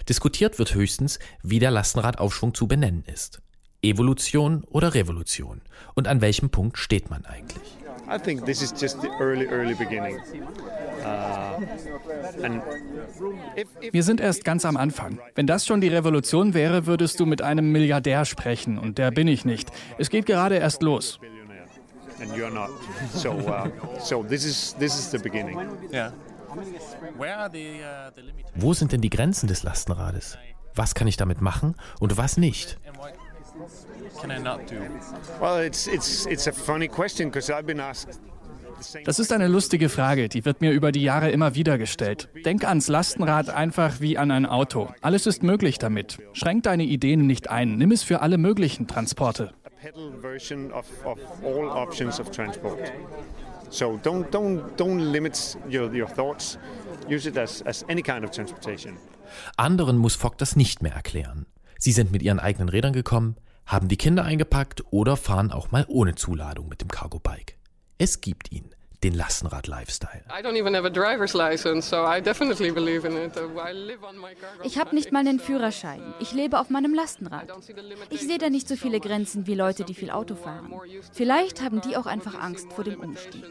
Diskutiert 0.08 0.60
wird 0.60 0.74
höchstens, 0.74 1.19
wie 1.41 1.60
der 1.60 1.72
Lastenradaufschwung 1.72 2.54
zu 2.54 2.67
benennen 2.67 3.04
ist. 3.06 3.41
Evolution 3.82 4.63
oder 4.65 4.93
Revolution? 4.93 5.62
Und 5.95 6.08
an 6.08 6.22
welchem 6.22 6.50
Punkt 6.50 6.78
steht 6.78 7.10
man 7.10 7.26
eigentlich? 7.26 7.79
I 8.10 8.17
think 8.17 8.45
this 8.45 8.62
is 8.62 8.72
just 8.72 9.02
the 9.02 9.10
early, 9.19 9.45
early 9.48 9.76
beginning. 9.76 10.17
Uh, 11.04 11.62
Wir 13.91 14.04
sind 14.04 14.19
erst 14.19 14.43
ganz 14.43 14.65
am 14.65 14.78
Anfang. 14.78 15.19
Wenn 15.36 15.48
das 15.48 15.65
schon 15.65 15.82
die 15.82 15.88
Revolution 15.89 16.54
wäre, 16.54 16.86
würdest 16.86 17.19
du 17.19 17.26
mit 17.26 17.41
einem 17.41 17.72
Milliardär 17.72 18.26
sprechen. 18.26 18.78
Und 18.78 18.98
der 18.98 19.12
bin 19.12 19.28
ich 19.28 19.45
nicht. 19.45 19.72
Es 19.98 20.10
geht 20.10 20.26
gerade 20.26 20.56
erst 20.56 20.82
los. 20.82 21.19
And 22.22 22.36
you're 22.36 22.50
not. 22.52 22.69
So, 23.13 23.32
uh, 23.32 23.69
so 24.00 24.24
this 24.24 24.43
is 24.43 24.76
this 24.78 24.98
is 25.00 25.10
the 25.10 25.17
beginning. 25.17 25.58
Yeah. 25.93 26.12
Wo 28.56 28.74
sind 28.74 28.91
denn 28.91 29.02
die 29.02 29.10
Grenzen 29.10 29.48
des 29.48 29.63
Lastenrades? 29.63 30.38
Was 30.76 30.95
kann 30.95 31.08
ich 31.08 31.15
damit 31.15 31.41
machen 31.41 31.76
und 32.00 32.17
was 32.17 32.38
nicht? 32.38 32.78
Can 34.22 34.32
I 34.32 34.39
not 34.39 34.67
do? 34.67 34.78
Well, 35.41 35.60
it's 35.65 35.88
it's 35.88 36.26
it's 36.26 36.48
a 36.48 36.52
funny 36.52 36.88
question 36.88 37.30
because 37.30 37.50
I've 37.50 37.65
been 37.65 37.80
asked 37.80 38.19
das 39.06 39.19
ist 39.19 39.34
eine 39.34 39.48
lustige 39.48 39.89
Frage, 39.89 40.30
die 40.30 40.45
wird 40.45 40.62
mir 40.62 40.72
über 40.72 40.91
die 40.91 41.02
Jahre 41.02 41.30
immer 41.32 41.56
wieder 41.56 41.78
gestellt. 41.78 42.30
Denk 42.45 42.63
ans 42.63 42.88
Lastenrad 42.88 43.50
einfach 43.50 44.00
wie 44.00 44.17
an 44.17 44.32
ein 44.32 44.45
Auto. 44.45 44.89
Alles 45.02 45.28
ist 45.28 45.43
möglich 45.43 45.80
damit. 45.80 46.17
Schränk 46.34 46.63
deine 46.63 46.84
Ideen 46.84 47.28
nicht 47.28 47.50
ein. 47.50 47.78
Nimm 47.78 47.91
es 47.91 48.04
für 48.04 48.22
alle 48.22 48.38
möglichen 48.38 48.88
Transporte. 48.88 49.52
So 53.72 54.00
don't, 54.04 54.30
don't, 54.32 54.62
don't 54.78 55.12
limit 55.12 55.58
your, 55.72 55.93
your 55.93 56.08
thoughts. 56.08 56.58
Use 57.10 57.28
it 57.28 57.38
as, 57.38 57.62
as 57.63 57.86
any 57.88 58.02
kind 58.02 58.24
of 58.24 58.32
transportation. 58.32 58.98
Anderen 59.58 59.98
muss 59.98 60.15
Fock 60.15 60.38
das 60.38 60.56
nicht 60.56 60.82
mehr 60.82 60.93
erklären. 60.93 61.45
Sie 61.78 61.91
sind 61.91 62.12
mit 62.12 62.24
ihren 62.24 62.39
eigenen 62.39 62.67
Rädern 62.67 62.93
gekommen, 62.93 63.36
haben 63.69 63.88
die 63.88 63.97
Kinder 63.97 64.25
eingepackt 64.25 64.84
oder 64.89 65.15
fahren 65.15 65.51
auch 65.51 65.71
mal 65.71 65.86
ohne 65.88 66.15
Zuladung 66.15 66.67
mit 66.67 66.82
dem 66.82 66.89
Cargo 66.89 67.19
Bike. 67.19 67.55
Es 67.99 68.19
gibt 68.19 68.51
ihn, 68.51 68.65
den 69.03 69.13
Lastenrad-Lifestyle. 69.13 70.23
Ich 74.63 74.77
habe 74.79 74.95
nicht 74.95 75.12
mal 75.12 75.19
einen 75.19 75.39
Führerschein. 75.39 76.01
Ich 76.19 76.34
lebe 76.34 76.60
auf 76.60 76.71
meinem 76.71 76.95
Lastenrad. 76.95 77.47
Ich 78.10 78.21
sehe 78.21 78.39
da 78.39 78.49
nicht 78.49 78.67
so 78.67 78.75
viele 78.75 78.99
Grenzen 78.99 79.45
wie 79.45 79.53
Leute, 79.53 79.86
die 79.86 79.93
viel 79.93 80.10
Auto 80.10 80.36
fahren. 80.36 80.73
Vielleicht 81.13 81.62
haben 81.62 81.79
die 81.82 81.95
auch 81.95 82.08
einfach 82.08 82.39
Angst 82.39 82.73
vor 82.73 82.84
dem 82.84 82.99
Umstieg. 82.99 83.45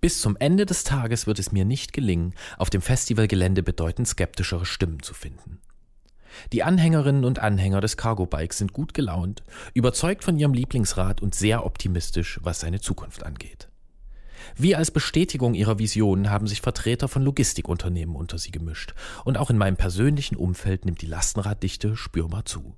Bis 0.00 0.20
zum 0.20 0.36
Ende 0.38 0.64
des 0.64 0.84
Tages 0.84 1.26
wird 1.26 1.38
es 1.38 1.52
mir 1.52 1.64
nicht 1.64 1.92
gelingen, 1.92 2.34
auf 2.56 2.70
dem 2.70 2.80
Festivalgelände 2.80 3.62
bedeutend 3.62 4.06
skeptischere 4.06 4.64
Stimmen 4.64 5.02
zu 5.02 5.12
finden. 5.12 5.57
Die 6.52 6.62
Anhängerinnen 6.62 7.24
und 7.24 7.38
Anhänger 7.38 7.80
des 7.80 7.96
Cargo 7.96 8.26
Bikes 8.26 8.58
sind 8.58 8.72
gut 8.72 8.94
gelaunt, 8.94 9.42
überzeugt 9.74 10.24
von 10.24 10.38
ihrem 10.38 10.54
Lieblingsrad 10.54 11.20
und 11.20 11.34
sehr 11.34 11.64
optimistisch, 11.64 12.40
was 12.42 12.60
seine 12.60 12.80
Zukunft 12.80 13.24
angeht. 13.24 13.68
Wie 14.56 14.74
als 14.74 14.90
Bestätigung 14.90 15.54
ihrer 15.54 15.78
Visionen 15.78 16.30
haben 16.30 16.46
sich 16.46 16.60
Vertreter 16.60 17.08
von 17.08 17.22
Logistikunternehmen 17.22 18.16
unter 18.16 18.38
sie 18.38 18.50
gemischt 18.50 18.94
und 19.24 19.36
auch 19.36 19.50
in 19.50 19.58
meinem 19.58 19.76
persönlichen 19.76 20.36
Umfeld 20.36 20.84
nimmt 20.84 21.02
die 21.02 21.06
Lastenraddichte 21.06 21.96
spürbar 21.96 22.44
zu. 22.44 22.74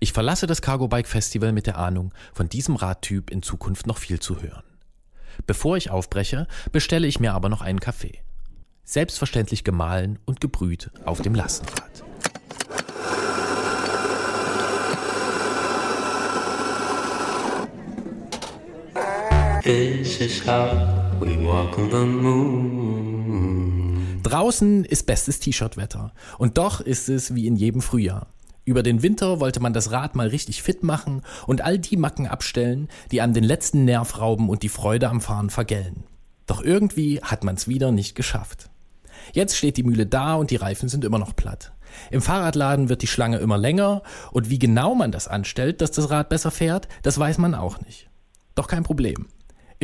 Ich 0.00 0.12
verlasse 0.12 0.46
das 0.46 0.62
Cargo 0.62 0.88
Bike 0.88 1.08
Festival 1.08 1.52
mit 1.52 1.66
der 1.66 1.78
Ahnung, 1.78 2.12
von 2.32 2.48
diesem 2.48 2.76
Radtyp 2.76 3.30
in 3.30 3.42
Zukunft 3.42 3.86
noch 3.86 3.98
viel 3.98 4.20
zu 4.20 4.40
hören. 4.40 4.62
Bevor 5.46 5.76
ich 5.76 5.90
aufbreche, 5.90 6.46
bestelle 6.70 7.06
ich 7.06 7.18
mir 7.18 7.34
aber 7.34 7.48
noch 7.48 7.60
einen 7.60 7.80
Kaffee. 7.80 8.20
Selbstverständlich 8.84 9.64
gemahlen 9.64 10.18
und 10.24 10.40
gebrüht 10.40 10.90
auf 11.04 11.22
dem 11.22 11.34
Lastenrad. 11.34 11.93
This 19.64 20.20
is 20.20 20.46
how 20.46 20.72
we 21.20 21.42
walk 21.42 21.78
on 21.78 21.90
the 21.90 22.04
moon. 22.04 23.96
Draußen 24.22 24.84
ist 24.84 25.06
bestes 25.06 25.40
T-Shirt-Wetter. 25.40 26.12
Und 26.36 26.58
doch 26.58 26.82
ist 26.82 27.08
es 27.08 27.34
wie 27.34 27.46
in 27.46 27.56
jedem 27.56 27.80
Frühjahr. 27.80 28.26
Über 28.66 28.82
den 28.82 29.02
Winter 29.02 29.40
wollte 29.40 29.60
man 29.60 29.72
das 29.72 29.90
Rad 29.90 30.16
mal 30.16 30.28
richtig 30.28 30.62
fit 30.62 30.82
machen 30.82 31.22
und 31.46 31.62
all 31.62 31.78
die 31.78 31.96
Macken 31.96 32.26
abstellen, 32.26 32.88
die 33.10 33.22
einem 33.22 33.32
den 33.32 33.42
letzten 33.42 33.86
Nerv 33.86 34.20
rauben 34.20 34.50
und 34.50 34.62
die 34.62 34.68
Freude 34.68 35.08
am 35.08 35.22
Fahren 35.22 35.48
vergällen. 35.48 36.04
Doch 36.44 36.62
irgendwie 36.62 37.22
hat 37.22 37.42
man's 37.42 37.66
wieder 37.66 37.90
nicht 37.90 38.14
geschafft. 38.14 38.68
Jetzt 39.32 39.56
steht 39.56 39.78
die 39.78 39.82
Mühle 39.82 40.04
da 40.04 40.34
und 40.34 40.50
die 40.50 40.56
Reifen 40.56 40.90
sind 40.90 41.06
immer 41.06 41.18
noch 41.18 41.34
platt. 41.34 41.72
Im 42.10 42.20
Fahrradladen 42.20 42.90
wird 42.90 43.00
die 43.00 43.06
Schlange 43.06 43.38
immer 43.38 43.56
länger 43.56 44.02
und 44.30 44.50
wie 44.50 44.58
genau 44.58 44.94
man 44.94 45.10
das 45.10 45.26
anstellt, 45.26 45.80
dass 45.80 45.90
das 45.90 46.10
Rad 46.10 46.28
besser 46.28 46.50
fährt, 46.50 46.86
das 47.02 47.18
weiß 47.18 47.38
man 47.38 47.54
auch 47.54 47.80
nicht. 47.80 48.10
Doch 48.54 48.68
kein 48.68 48.82
Problem. 48.82 49.26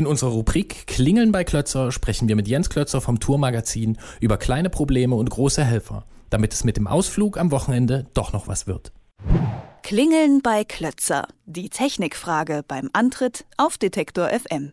In 0.00 0.06
unserer 0.06 0.30
Rubrik 0.30 0.86
Klingeln 0.86 1.30
bei 1.30 1.44
Klötzer 1.44 1.92
sprechen 1.92 2.26
wir 2.26 2.34
mit 2.34 2.48
Jens 2.48 2.70
Klötzer 2.70 3.02
vom 3.02 3.20
Tourmagazin 3.20 3.98
über 4.18 4.38
kleine 4.38 4.70
Probleme 4.70 5.14
und 5.14 5.28
große 5.28 5.62
Helfer, 5.62 6.06
damit 6.30 6.54
es 6.54 6.64
mit 6.64 6.78
dem 6.78 6.86
Ausflug 6.86 7.36
am 7.36 7.50
Wochenende 7.50 8.06
doch 8.14 8.32
noch 8.32 8.48
was 8.48 8.66
wird. 8.66 8.92
Klingeln 9.82 10.40
bei 10.40 10.64
Klötzer. 10.64 11.28
Die 11.44 11.68
Technikfrage 11.68 12.62
beim 12.66 12.88
Antritt 12.94 13.44
auf 13.58 13.76
Detektor 13.76 14.30
FM. 14.30 14.72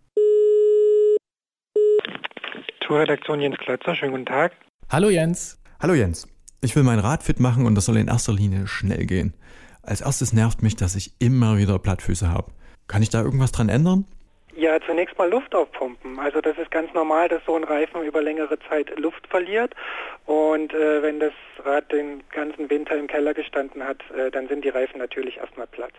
Tourredaktion 2.80 3.42
Jens 3.42 3.58
Klötzer, 3.58 3.96
schönen 3.96 4.12
guten 4.14 4.28
Tag. 4.28 4.54
Hallo 4.88 5.10
Jens. 5.10 5.60
Hallo 5.82 5.94
Jens. 5.94 6.26
Ich 6.62 6.74
will 6.78 6.84
mein 6.84 7.00
Rad 7.00 7.22
fit 7.22 7.42
machen 7.42 7.66
und 7.66 7.76
das 7.76 7.84
soll 7.84 7.98
in 7.98 8.08
erster 8.08 8.32
Linie 8.32 8.66
schnell 8.66 9.06
gehen. 9.06 9.34
Als 9.82 10.00
erstes 10.00 10.32
nervt 10.32 10.64
mich, 10.64 10.78
dass 10.78 10.96
ich 10.96 11.16
immer 11.20 11.58
wieder 11.58 11.80
Plattfüße 11.80 12.30
habe. 12.30 12.54
Kann 12.88 13.02
ich 13.02 13.10
da 13.10 13.22
irgendwas 13.22 13.52
dran 13.52 13.68
ändern? 13.68 14.06
Ja, 14.58 14.80
zunächst 14.82 15.16
mal 15.20 15.30
Luft 15.30 15.54
aufpumpen. 15.54 16.18
Also 16.18 16.42
das 16.42 16.58
ist 16.58 16.72
ganz 16.72 16.92
normal, 16.92 17.30
dass 17.30 17.46
so 17.46 17.56
ein 17.56 17.64
Reifen 17.64 18.02
über 18.02 18.24
längere 18.24 18.58
Zeit 18.68 18.98
Luft 18.98 19.28
verliert. 19.28 19.76
Und 20.26 20.74
äh, 20.74 21.04
wenn 21.04 21.20
das 21.20 21.34
Rad 21.64 21.92
den 21.92 22.24
ganzen 22.32 22.68
Winter 22.68 22.96
im 22.96 23.06
Keller 23.06 23.36
gestanden 23.36 23.84
hat, 23.84 24.00
äh, 24.10 24.32
dann 24.32 24.48
sind 24.48 24.66
die 24.66 24.70
Reifen 24.70 24.98
natürlich 24.98 25.38
erstmal 25.38 25.68
platt. 25.68 25.94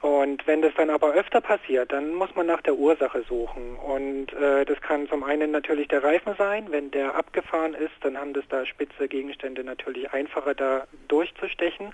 Und 0.00 0.46
wenn 0.46 0.62
das 0.62 0.72
dann 0.76 0.88
aber 0.88 1.12
öfter 1.12 1.42
passiert, 1.42 1.92
dann 1.92 2.14
muss 2.14 2.34
man 2.34 2.46
nach 2.46 2.62
der 2.62 2.74
Ursache 2.74 3.22
suchen. 3.28 3.76
Und 3.76 4.32
äh, 4.32 4.64
das 4.64 4.80
kann 4.80 5.06
zum 5.08 5.22
einen 5.22 5.50
natürlich 5.50 5.88
der 5.88 6.02
Reifen 6.02 6.34
sein. 6.38 6.68
Wenn 6.70 6.90
der 6.90 7.14
abgefahren 7.14 7.74
ist, 7.74 7.92
dann 8.00 8.16
haben 8.16 8.32
das 8.32 8.44
da 8.48 8.64
spitze 8.64 9.08
Gegenstände 9.08 9.62
natürlich 9.62 10.10
einfacher 10.10 10.54
da 10.54 10.86
durchzustechen. 11.08 11.92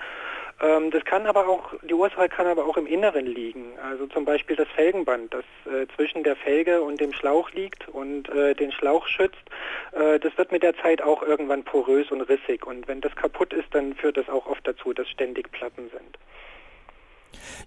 Ähm, 0.62 0.92
das 0.92 1.04
kann 1.04 1.26
aber 1.26 1.48
auch, 1.48 1.74
die 1.82 1.94
Ursache 1.94 2.28
kann 2.28 2.46
aber 2.46 2.66
auch 2.66 2.76
im 2.76 2.86
Inneren 2.86 3.26
liegen. 3.26 3.76
Also 3.82 4.06
zum 4.06 4.24
Beispiel 4.24 4.54
das 4.54 4.68
Felgenband, 4.68 5.34
das 5.34 5.44
äh, 5.66 5.88
zwischen 5.96 6.22
der 6.22 6.36
Felge 6.36 6.82
und 6.82 7.00
dem 7.00 7.12
Schlauch 7.12 7.50
liegt 7.50 7.88
und 7.88 8.28
äh, 8.28 8.54
den 8.54 8.70
Schlauch 8.70 9.08
schützt. 9.08 9.50
Äh, 9.92 10.20
das 10.20 10.36
wird 10.38 10.52
mit 10.52 10.62
der 10.62 10.76
Zeit 10.76 11.02
auch 11.02 11.24
irgendwann 11.24 11.64
porös 11.64 12.12
und 12.12 12.20
rissig. 12.22 12.64
Und 12.68 12.86
wenn 12.86 13.00
das 13.00 13.16
kaputt 13.16 13.52
ist, 13.52 13.74
dann 13.74 13.94
führt 13.94 14.16
das 14.16 14.28
auch 14.28 14.46
oft 14.46 14.64
dazu, 14.64 14.92
dass 14.92 15.08
ständig 15.08 15.50
Platten 15.50 15.90
sind. 15.90 16.18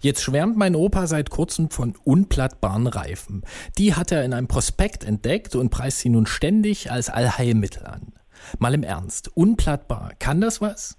Jetzt 0.00 0.22
schwärmt 0.22 0.56
mein 0.56 0.74
Opa 0.74 1.06
seit 1.06 1.30
kurzem 1.30 1.70
von 1.70 1.94
unplattbaren 2.04 2.86
Reifen. 2.86 3.42
Die 3.78 3.94
hat 3.94 4.12
er 4.12 4.24
in 4.24 4.32
einem 4.32 4.48
Prospekt 4.48 5.04
entdeckt 5.04 5.54
und 5.54 5.70
preist 5.70 5.98
sie 6.00 6.10
nun 6.10 6.26
ständig 6.26 6.90
als 6.90 7.10
Allheilmittel 7.10 7.86
an. 7.86 8.12
Mal 8.58 8.74
im 8.74 8.82
Ernst, 8.82 9.30
unplattbar, 9.36 10.12
kann 10.18 10.40
das 10.40 10.60
was? 10.60 10.98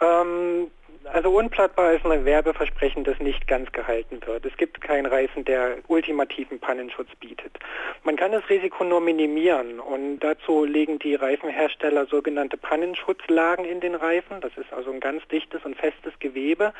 Ähm, 0.00 0.68
also 1.12 1.30
unplattbar 1.30 1.92
ist 1.92 2.04
ein 2.04 2.24
Werbeversprechen, 2.24 3.04
das 3.04 3.18
nicht 3.18 3.46
ganz 3.46 3.70
gehalten 3.72 4.20
wird. 4.26 4.44
Es 4.46 4.56
gibt 4.56 4.80
keinen 4.80 5.06
Reifen, 5.06 5.44
der 5.44 5.78
ultimativen 5.88 6.58
Pannenschutz 6.58 7.08
bietet. 7.20 7.58
Man 8.04 8.16
kann 8.16 8.32
das 8.32 8.48
Risiko 8.48 8.84
nur 8.84 9.00
minimieren 9.00 9.80
und 9.80 10.20
dazu 10.20 10.64
legen 10.64 10.98
die 10.98 11.14
Reifenhersteller 11.14 12.06
sogenannte 12.06 12.56
Pannenschutzlagen 12.56 13.64
in 13.64 13.80
den 13.80 13.94
Reifen. 13.94 14.40
Das 14.40 14.52
ist 14.56 14.72
also 14.72 14.90
ein 14.90 15.00
ganz 15.00 15.26
dichtes 15.28 15.64
und 15.64 15.76
festes 15.76 16.12
Gewebe, 16.18 16.72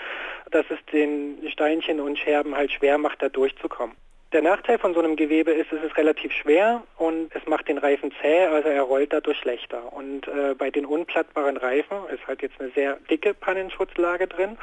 das 0.50 0.66
es 0.70 0.78
den 0.92 1.38
Steinchen 1.50 2.00
und 2.00 2.18
Scherben 2.18 2.56
halt 2.56 2.72
schwer 2.72 2.98
macht, 2.98 3.22
da 3.22 3.28
durchzukommen. 3.28 3.96
Der 4.32 4.40
Nachteil 4.40 4.78
von 4.78 4.94
so 4.94 5.00
einem 5.00 5.16
Gewebe 5.16 5.50
ist, 5.50 5.70
es 5.72 5.82
ist 5.82 5.94
relativ 5.98 6.32
schwer 6.32 6.82
und 6.96 7.30
es 7.34 7.46
macht 7.46 7.68
den 7.68 7.76
Reifen 7.76 8.12
zäh, 8.22 8.46
also 8.46 8.66
er 8.66 8.80
rollt 8.80 9.12
dadurch 9.12 9.36
schlechter. 9.36 9.92
Und 9.92 10.26
äh, 10.26 10.54
bei 10.56 10.70
den 10.70 10.86
unplattbaren 10.86 11.58
Reifen 11.58 11.98
ist 12.10 12.26
halt 12.26 12.40
jetzt 12.40 12.58
eine 12.58 12.70
sehr 12.70 12.96
dicke 13.10 13.34
Pannenschutzlage 13.34 14.26
drin 14.26 14.56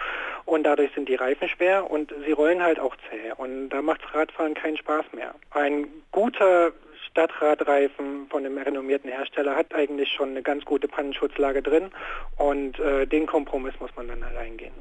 und 0.46 0.64
dadurch 0.64 0.92
sind 0.96 1.08
die 1.08 1.14
Reifen 1.14 1.48
schwer 1.50 1.92
und 1.92 2.12
sie 2.26 2.32
rollen 2.32 2.64
halt 2.64 2.80
auch 2.80 2.96
zäh. 3.12 3.32
Und 3.38 3.70
da 3.70 3.84
macht 3.84 4.02
Radfahren 4.12 4.56
keinen 4.56 4.78
Spaß 4.78 5.06
mehr. 5.14 5.36
Ein 5.52 5.86
guter 6.12 6.72
Stadtradreifen 7.08 8.28
von 8.28 8.44
einem 8.44 8.58
renommierten 8.58 9.12
Hersteller 9.12 9.56
hat 9.56 9.76
eigentlich 9.76 10.10
schon 10.10 10.30
eine 10.30 10.42
ganz 10.42 10.66
gute 10.66 10.88
Pannenschutzlage 10.88 11.62
drin 11.62 11.92
und 12.38 12.80
äh, 12.80 13.06
den 13.06 13.28
Kompromiss 13.28 13.74
muss 13.80 13.92
man 13.96 14.08
dann 14.08 14.26
halt 14.26 14.38
eingehen. 14.38 14.74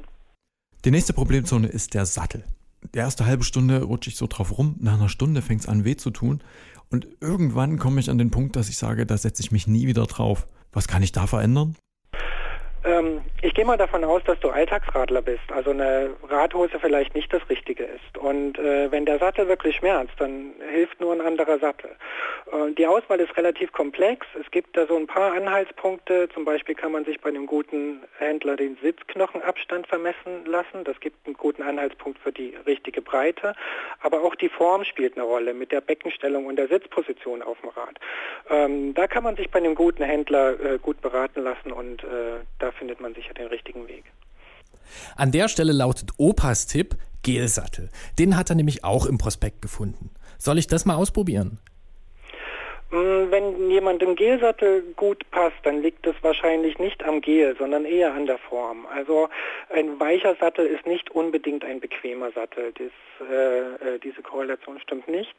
Die 0.83 0.89
nächste 0.89 1.13
Problemzone 1.13 1.67
ist 1.67 1.93
der 1.93 2.05
Sattel 2.07 2.43
die 2.93 2.99
erste 2.99 3.25
halbe 3.25 3.43
Stunde 3.43 3.83
rutsche 3.83 4.09
ich 4.09 4.15
so 4.15 4.27
drauf 4.27 4.57
rum, 4.57 4.75
nach 4.79 4.93
einer 4.93 5.09
Stunde 5.09 5.41
fängt 5.41 5.61
es 5.61 5.67
an 5.67 5.85
weh 5.85 5.95
zu 5.95 6.11
tun 6.11 6.41
und 6.89 7.07
irgendwann 7.21 7.77
komme 7.77 7.99
ich 7.99 8.09
an 8.09 8.17
den 8.17 8.31
Punkt, 8.31 8.55
dass 8.55 8.69
ich 8.69 8.77
sage, 8.77 9.05
da 9.05 9.17
setze 9.17 9.41
ich 9.43 9.51
mich 9.51 9.67
nie 9.67 9.87
wieder 9.87 10.05
drauf. 10.05 10.47
Was 10.71 10.87
kann 10.87 11.03
ich 11.03 11.11
da 11.11 11.27
verändern? 11.27 11.75
Ähm, 12.83 13.21
ich 13.41 13.53
gehe 13.53 13.65
mal 13.65 13.77
davon 13.77 14.03
aus, 14.03 14.21
dass 14.25 14.39
du 14.39 14.49
Alltagsradler 14.49 15.21
bist, 15.21 15.51
also 15.51 15.71
eine 15.71 16.11
Radhose 16.27 16.79
vielleicht 16.79 17.15
nicht 17.15 17.31
das 17.33 17.47
Richtige 17.49 17.85
ist. 17.85 18.17
Und 18.17 18.59
äh, 18.59 18.91
wenn 18.91 19.05
der 19.05 19.17
Sattel 19.19 19.47
wirklich 19.47 19.77
schmerzt, 19.77 20.13
dann 20.17 20.53
hilft 20.71 20.99
nur 20.99 21.13
ein 21.13 21.21
anderer 21.21 21.57
Sattel. 21.59 21.91
Äh, 22.51 22.73
die 22.73 22.85
Auswahl 22.85 23.19
ist 23.19 23.35
relativ 23.37 23.71
komplex. 23.71 24.27
Es 24.39 24.49
gibt 24.51 24.75
da 24.75 24.85
so 24.87 24.97
ein 24.97 25.07
paar 25.07 25.33
Anhaltspunkte. 25.33 26.27
Zum 26.33 26.43
Beispiel 26.43 26.75
kann 26.75 26.91
man 26.91 27.05
sich 27.05 27.19
bei 27.21 27.29
einem 27.29 27.45
guten 27.45 28.01
Händler 28.17 28.57
den 28.57 28.77
Sitzknochenabstand 28.81 29.87
vermessen 29.87 30.45
lassen. 30.45 30.83
Das 30.83 30.99
gibt 30.99 31.25
einen 31.25 31.35
guten 31.35 31.63
Anhaltspunkt 31.63 32.19
für 32.19 32.31
die 32.31 32.55
richtige 32.67 33.01
Breite. 33.01 33.55
Aber 34.01 34.21
auch 34.23 34.35
die 34.35 34.49
Form 34.49 34.83
spielt 34.83 35.15
eine 35.15 35.25
Rolle 35.25 35.53
mit 35.53 35.71
der 35.71 35.81
Beckenstellung 35.81 36.45
und 36.45 36.57
der 36.57 36.67
Sitzposition 36.67 37.41
auf 37.41 37.59
dem 37.61 37.69
Rad. 37.69 37.99
Ähm, 38.49 38.93
da 38.93 39.07
kann 39.07 39.23
man 39.23 39.35
sich 39.35 39.49
bei 39.49 39.59
einem 39.59 39.75
guten 39.75 40.03
Händler 40.03 40.59
äh, 40.59 40.77
gut 40.77 40.99
beraten 41.01 41.43
lassen 41.43 41.71
und 41.71 42.03
äh, 42.03 42.39
da 42.59 42.71
findet 42.71 42.99
man 42.99 43.13
sicher 43.29 43.33
den 43.33 43.47
richtigen 43.47 43.87
Weg. 43.87 44.03
An 45.15 45.31
der 45.31 45.47
Stelle 45.47 45.71
lautet 45.71 46.11
Opas 46.17 46.65
Tipp 46.65 46.97
Gelsattel. 47.21 47.89
Den 48.17 48.37
hat 48.37 48.49
er 48.49 48.55
nämlich 48.55 48.83
auch 48.83 49.05
im 49.05 49.17
Prospekt 49.17 49.61
gefunden. 49.61 50.11
Soll 50.37 50.57
ich 50.57 50.67
das 50.67 50.85
mal 50.85 50.95
ausprobieren? 50.95 51.59
Mm, 52.91 53.29
wenn 53.29 53.69
jemandem 53.69 54.15
Gelsattel 54.15 54.81
gut 54.95 55.23
passt, 55.29 55.57
dann 55.63 55.81
liegt 55.81 56.07
es 56.07 56.15
wahrscheinlich 56.21 56.79
nicht 56.79 57.03
am 57.03 57.21
Gel, 57.21 57.55
sondern 57.57 57.85
eher 57.85 58.13
an 58.13 58.25
der 58.25 58.39
Form. 58.39 58.87
Also 58.87 59.29
ein 59.69 59.99
weicher 59.99 60.35
Sattel 60.39 60.65
ist 60.65 60.87
nicht 60.87 61.11
unbedingt 61.11 61.63
ein 61.63 61.79
bequemer 61.79 62.31
Sattel. 62.31 62.73
Das, 62.73 63.29
äh, 63.29 63.95
äh 63.95 63.99
diese 63.99 64.23
Korrelation 64.23 64.79
stimmt 64.79 65.07
nicht. 65.07 65.35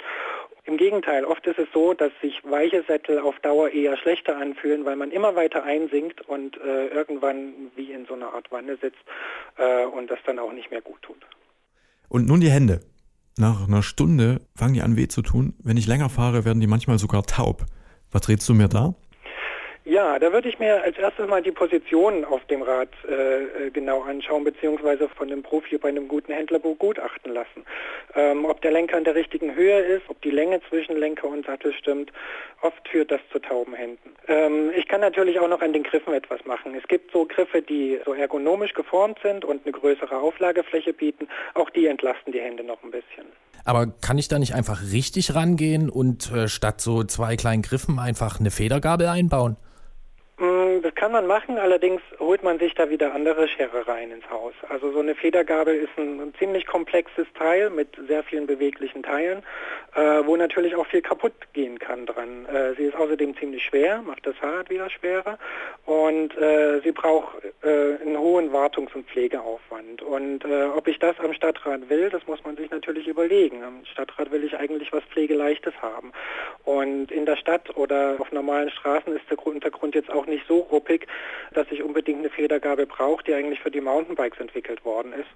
Im 0.64 0.76
Gegenteil, 0.76 1.24
oft 1.24 1.44
ist 1.48 1.58
es 1.58 1.66
so, 1.74 1.92
dass 1.92 2.12
sich 2.22 2.40
weiche 2.44 2.84
Sättel 2.84 3.18
auf 3.18 3.36
Dauer 3.40 3.70
eher 3.70 3.96
schlechter 3.96 4.36
anfühlen, 4.36 4.84
weil 4.84 4.94
man 4.94 5.10
immer 5.10 5.34
weiter 5.34 5.64
einsinkt 5.64 6.20
und 6.28 6.56
äh, 6.58 6.86
irgendwann 6.88 7.72
wie 7.74 7.90
in 7.90 8.06
so 8.06 8.14
einer 8.14 8.32
Art 8.32 8.52
Wanne 8.52 8.76
sitzt 8.76 9.02
äh, 9.56 9.84
und 9.86 10.08
das 10.08 10.20
dann 10.24 10.38
auch 10.38 10.52
nicht 10.52 10.70
mehr 10.70 10.82
gut 10.82 11.02
tut. 11.02 11.26
Und 12.08 12.28
nun 12.28 12.40
die 12.40 12.50
Hände. 12.50 12.80
Nach 13.38 13.66
einer 13.66 13.82
Stunde 13.82 14.42
fangen 14.54 14.74
die 14.74 14.82
an 14.82 14.96
weh 14.96 15.08
zu 15.08 15.22
tun. 15.22 15.54
Wenn 15.62 15.76
ich 15.76 15.86
länger 15.86 16.08
fahre, 16.08 16.44
werden 16.44 16.60
die 16.60 16.66
manchmal 16.66 16.98
sogar 16.98 17.24
taub. 17.24 17.66
Was 18.10 18.28
rätst 18.28 18.48
du 18.48 18.54
mir 18.54 18.68
da? 18.68 18.94
Ja, 19.90 20.20
da 20.20 20.32
würde 20.32 20.48
ich 20.48 20.60
mir 20.60 20.80
als 20.84 20.96
erstes 20.98 21.26
mal 21.26 21.42
die 21.42 21.50
Position 21.50 22.24
auf 22.24 22.44
dem 22.44 22.62
Rad 22.62 22.90
äh, 23.08 23.66
äh, 23.66 23.70
genau 23.72 24.02
anschauen, 24.02 24.44
beziehungsweise 24.44 25.08
von 25.08 25.26
einem 25.26 25.42
Profi 25.42 25.78
bei 25.78 25.88
einem 25.88 26.06
guten 26.06 26.32
Händler 26.32 26.60
begutachten 26.60 27.34
lassen. 27.34 27.64
Ähm, 28.14 28.44
ob 28.44 28.62
der 28.62 28.70
Lenker 28.70 28.98
in 28.98 29.02
der 29.02 29.16
richtigen 29.16 29.52
Höhe 29.52 29.80
ist, 29.80 30.02
ob 30.06 30.22
die 30.22 30.30
Länge 30.30 30.60
zwischen 30.68 30.96
Lenker 30.96 31.26
und 31.26 31.44
Sattel 31.44 31.72
stimmt. 31.72 32.12
Oft 32.62 32.88
führt 32.88 33.10
das 33.10 33.20
zu 33.32 33.40
tauben 33.40 33.74
Händen. 33.74 34.14
Ähm, 34.28 34.70
ich 34.76 34.86
kann 34.86 35.00
natürlich 35.00 35.40
auch 35.40 35.48
noch 35.48 35.60
an 35.60 35.72
den 35.72 35.82
Griffen 35.82 36.14
etwas 36.14 36.44
machen. 36.44 36.76
Es 36.76 36.86
gibt 36.86 37.10
so 37.10 37.24
Griffe, 37.24 37.60
die 37.60 37.98
so 38.04 38.14
ergonomisch 38.14 38.74
geformt 38.74 39.18
sind 39.24 39.44
und 39.44 39.66
eine 39.66 39.72
größere 39.72 40.16
Auflagefläche 40.16 40.92
bieten. 40.92 41.26
Auch 41.54 41.68
die 41.68 41.88
entlasten 41.88 42.32
die 42.32 42.40
Hände 42.40 42.62
noch 42.62 42.80
ein 42.84 42.92
bisschen. 42.92 43.26
Aber 43.64 43.88
kann 44.00 44.18
ich 44.18 44.28
da 44.28 44.38
nicht 44.38 44.54
einfach 44.54 44.82
richtig 44.92 45.34
rangehen 45.34 45.90
und 45.90 46.30
äh, 46.30 46.46
statt 46.46 46.80
so 46.80 47.02
zwei 47.02 47.34
kleinen 47.34 47.62
Griffen 47.62 47.98
einfach 47.98 48.38
eine 48.38 48.52
Federgabel 48.52 49.08
einbauen? 49.08 49.56
Mm, 50.40 50.69
Mm, 50.70 50.82
das 50.82 50.94
kann 50.94 51.12
man 51.12 51.26
machen, 51.26 51.58
allerdings 51.58 52.00
holt 52.18 52.42
man 52.42 52.58
sich 52.58 52.74
da 52.74 52.90
wieder 52.90 53.14
andere 53.14 53.48
Scherereien 53.48 54.10
ins 54.10 54.28
Haus. 54.30 54.52
Also 54.68 54.92
so 54.92 55.00
eine 55.00 55.14
Federgabel 55.14 55.74
ist 55.74 55.96
ein, 55.96 56.20
ein 56.20 56.34
ziemlich 56.38 56.66
komplexes 56.66 57.26
Teil 57.34 57.70
mit 57.70 57.88
sehr 58.08 58.22
vielen 58.22 58.46
beweglichen 58.46 59.02
Teilen, 59.02 59.42
äh, 59.94 60.00
wo 60.24 60.36
natürlich 60.36 60.74
auch 60.76 60.86
viel 60.86 61.02
kaputt 61.02 61.32
gehen 61.52 61.78
kann 61.78 62.06
dran. 62.06 62.46
Äh, 62.46 62.74
sie 62.74 62.84
ist 62.84 62.96
außerdem 62.96 63.36
ziemlich 63.36 63.64
schwer, 63.64 64.02
macht 64.02 64.26
das 64.26 64.36
Fahrrad 64.36 64.70
wieder 64.70 64.88
schwerer 64.90 65.38
und 65.86 66.36
äh, 66.36 66.80
sie 66.80 66.92
braucht 66.92 67.36
äh, 67.62 67.96
einen 68.02 68.18
hohen 68.18 68.52
Wartungs- 68.52 68.94
und 68.94 69.06
Pflegeaufwand. 69.08 70.02
Und 70.02 70.44
äh, 70.44 70.64
ob 70.64 70.86
ich 70.88 70.98
das 70.98 71.18
am 71.20 71.32
Stadtrat 71.32 71.88
will, 71.88 72.10
das 72.10 72.26
muss 72.26 72.42
man 72.44 72.56
sich 72.56 72.70
natürlich 72.70 73.06
überlegen. 73.06 73.62
Am 73.64 73.84
Stadtrat 73.84 74.30
will 74.30 74.44
ich 74.44 74.56
eigentlich 74.56 74.92
was 74.92 75.02
Pflegeleichtes 75.04 75.74
haben. 75.82 76.12
Und 76.64 77.10
in 77.10 77.26
der 77.26 77.36
Stadt 77.36 77.76
oder 77.76 78.16
auf 78.18 78.30
normalen 78.32 78.70
Straßen 78.70 79.14
ist 79.14 79.28
der 79.30 79.38
Untergrund 79.46 79.94
jetzt 79.94 80.10
auch 80.10 80.26
nicht 80.26 80.46
so 80.46 80.69
ruppig, 80.70 81.06
dass 81.52 81.66
ich 81.70 81.82
unbedingt 81.82 82.20
eine 82.20 82.30
Federgabel 82.30 82.86
brauche, 82.86 83.24
die 83.24 83.34
eigentlich 83.34 83.60
für 83.60 83.70
die 83.70 83.80
Mountainbikes 83.80 84.40
entwickelt 84.40 84.84
worden 84.84 85.12
ist. 85.12 85.28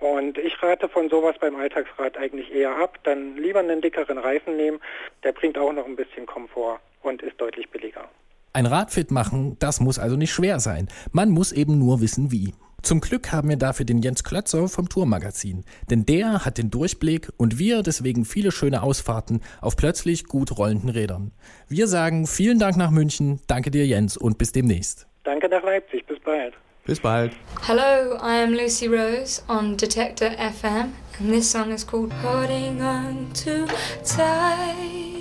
Und 0.00 0.38
ich 0.38 0.62
rate 0.62 0.88
von 0.88 1.10
sowas 1.10 1.36
beim 1.38 1.56
Alltagsrad 1.56 2.16
eigentlich 2.16 2.52
eher 2.54 2.74
ab. 2.76 2.98
Dann 3.04 3.36
lieber 3.36 3.60
einen 3.60 3.82
dickeren 3.82 4.18
Reifen 4.18 4.56
nehmen. 4.56 4.80
Der 5.24 5.32
bringt 5.32 5.58
auch 5.58 5.72
noch 5.72 5.84
ein 5.84 5.96
bisschen 5.96 6.24
Komfort 6.24 6.80
und 7.02 7.22
ist 7.22 7.38
deutlich 7.40 7.68
billiger. 7.68 8.08
Ein 8.52 8.66
Rad 8.66 8.90
fit 8.90 9.10
machen, 9.10 9.56
das 9.60 9.78
muss 9.78 9.98
also 9.98 10.16
nicht 10.16 10.32
schwer 10.32 10.58
sein. 10.58 10.88
Man 11.12 11.30
muss 11.30 11.52
eben 11.52 11.78
nur 11.78 12.00
wissen, 12.00 12.32
wie. 12.32 12.52
Zum 12.82 13.00
Glück 13.00 13.32
haben 13.32 13.48
wir 13.48 13.56
dafür 13.56 13.84
den 13.84 13.98
Jens 13.98 14.24
Klötzer 14.24 14.68
vom 14.68 14.88
Tourmagazin, 14.88 15.64
denn 15.90 16.06
der 16.06 16.44
hat 16.44 16.58
den 16.58 16.70
Durchblick 16.70 17.30
und 17.36 17.58
wir 17.58 17.82
deswegen 17.82 18.24
viele 18.24 18.52
schöne 18.52 18.82
Ausfahrten 18.82 19.40
auf 19.60 19.76
plötzlich 19.76 20.24
gut 20.24 20.56
rollenden 20.56 20.88
Rädern. 20.88 21.32
Wir 21.68 21.86
sagen 21.86 22.26
vielen 22.26 22.58
Dank 22.58 22.76
nach 22.76 22.90
München, 22.90 23.40
danke 23.46 23.70
dir 23.70 23.86
Jens 23.86 24.16
und 24.16 24.38
bis 24.38 24.52
demnächst. 24.52 25.06
Danke 25.24 25.48
nach 25.48 25.62
Leipzig, 25.62 26.06
bis 26.06 26.18
bald. 26.20 26.54
Bis 26.86 27.00
bald. 27.00 27.32
Hello, 27.66 28.16
I 28.16 28.42
am 28.42 28.54
Lucy 28.54 28.86
Rose 28.86 29.42
on 29.48 29.76
Detector 29.76 30.30
FM 30.30 30.92
and 31.20 31.30
this 31.30 31.50
song 31.50 31.70
is 31.70 31.84
called 31.84 32.12
Holding 32.22 32.80
On 32.80 33.30
Too 33.34 33.66
Tightly. 34.02 35.20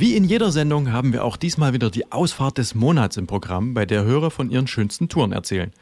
Wie 0.00 0.14
in 0.14 0.22
jeder 0.22 0.52
Sendung 0.52 0.92
haben 0.92 1.12
wir 1.12 1.24
auch 1.24 1.36
diesmal 1.36 1.72
wieder 1.72 1.90
die 1.90 2.12
Ausfahrt 2.12 2.58
des 2.58 2.76
Monats 2.76 3.16
im 3.16 3.26
Programm, 3.26 3.74
bei 3.74 3.84
der 3.84 4.04
Hörer 4.04 4.30
von 4.30 4.48
ihren 4.48 4.68
schönsten 4.68 5.08
Touren 5.08 5.32
erzählen. 5.32 5.72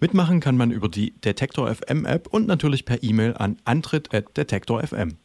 Mitmachen 0.00 0.40
kann 0.40 0.56
man 0.56 0.72
über 0.72 0.88
die 0.88 1.12
Detektor 1.20 1.72
FM 1.72 2.04
App 2.04 2.26
und 2.26 2.48
natürlich 2.48 2.84
per 2.84 3.00
E-Mail 3.04 3.34
an 3.36 3.58
antritt@detektor.fm. 3.64 5.18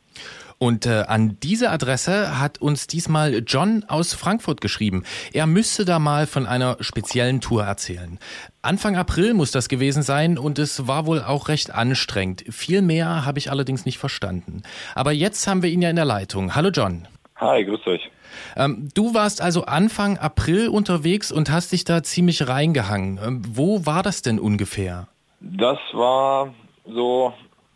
Und 0.59 0.85
äh, 0.85 1.05
an 1.07 1.39
diese 1.41 1.71
Adresse 1.71 2.39
hat 2.39 2.61
uns 2.61 2.85
diesmal 2.85 3.41
John 3.47 3.83
aus 3.87 4.13
Frankfurt 4.13 4.61
geschrieben. 4.61 5.05
Er 5.33 5.47
müsste 5.47 5.83
da 5.83 5.97
mal 5.97 6.27
von 6.27 6.45
einer 6.45 6.77
speziellen 6.81 7.41
Tour 7.41 7.63
erzählen. 7.63 8.19
Anfang 8.61 8.95
April 8.95 9.33
muss 9.33 9.49
das 9.49 9.69
gewesen 9.69 10.03
sein 10.03 10.37
und 10.37 10.59
es 10.59 10.87
war 10.87 11.07
wohl 11.07 11.23
auch 11.23 11.47
recht 11.47 11.73
anstrengend. 11.73 12.45
Viel 12.51 12.83
mehr 12.83 13.25
habe 13.25 13.39
ich 13.39 13.49
allerdings 13.49 13.85
nicht 13.85 13.97
verstanden. 13.97 14.61
Aber 14.93 15.13
jetzt 15.13 15.47
haben 15.47 15.63
wir 15.63 15.71
ihn 15.71 15.81
ja 15.81 15.89
in 15.89 15.95
der 15.95 16.05
Leitung. 16.05 16.53
Hallo 16.53 16.69
John. 16.69 17.07
Hi, 17.37 17.65
grüß 17.65 17.87
euch. 17.87 18.11
Ähm, 18.55 18.89
du 18.93 19.13
warst 19.13 19.41
also 19.41 19.65
Anfang 19.65 20.17
April 20.17 20.69
unterwegs 20.69 21.31
und 21.31 21.49
hast 21.51 21.71
dich 21.71 21.83
da 21.83 22.03
ziemlich 22.03 22.47
reingehangen. 22.47 23.19
Ähm, 23.23 23.41
wo 23.47 23.85
war 23.85 24.03
das 24.03 24.21
denn 24.21 24.39
ungefähr? 24.39 25.07
Das 25.39 25.77
war 25.93 26.53
so 26.85 27.33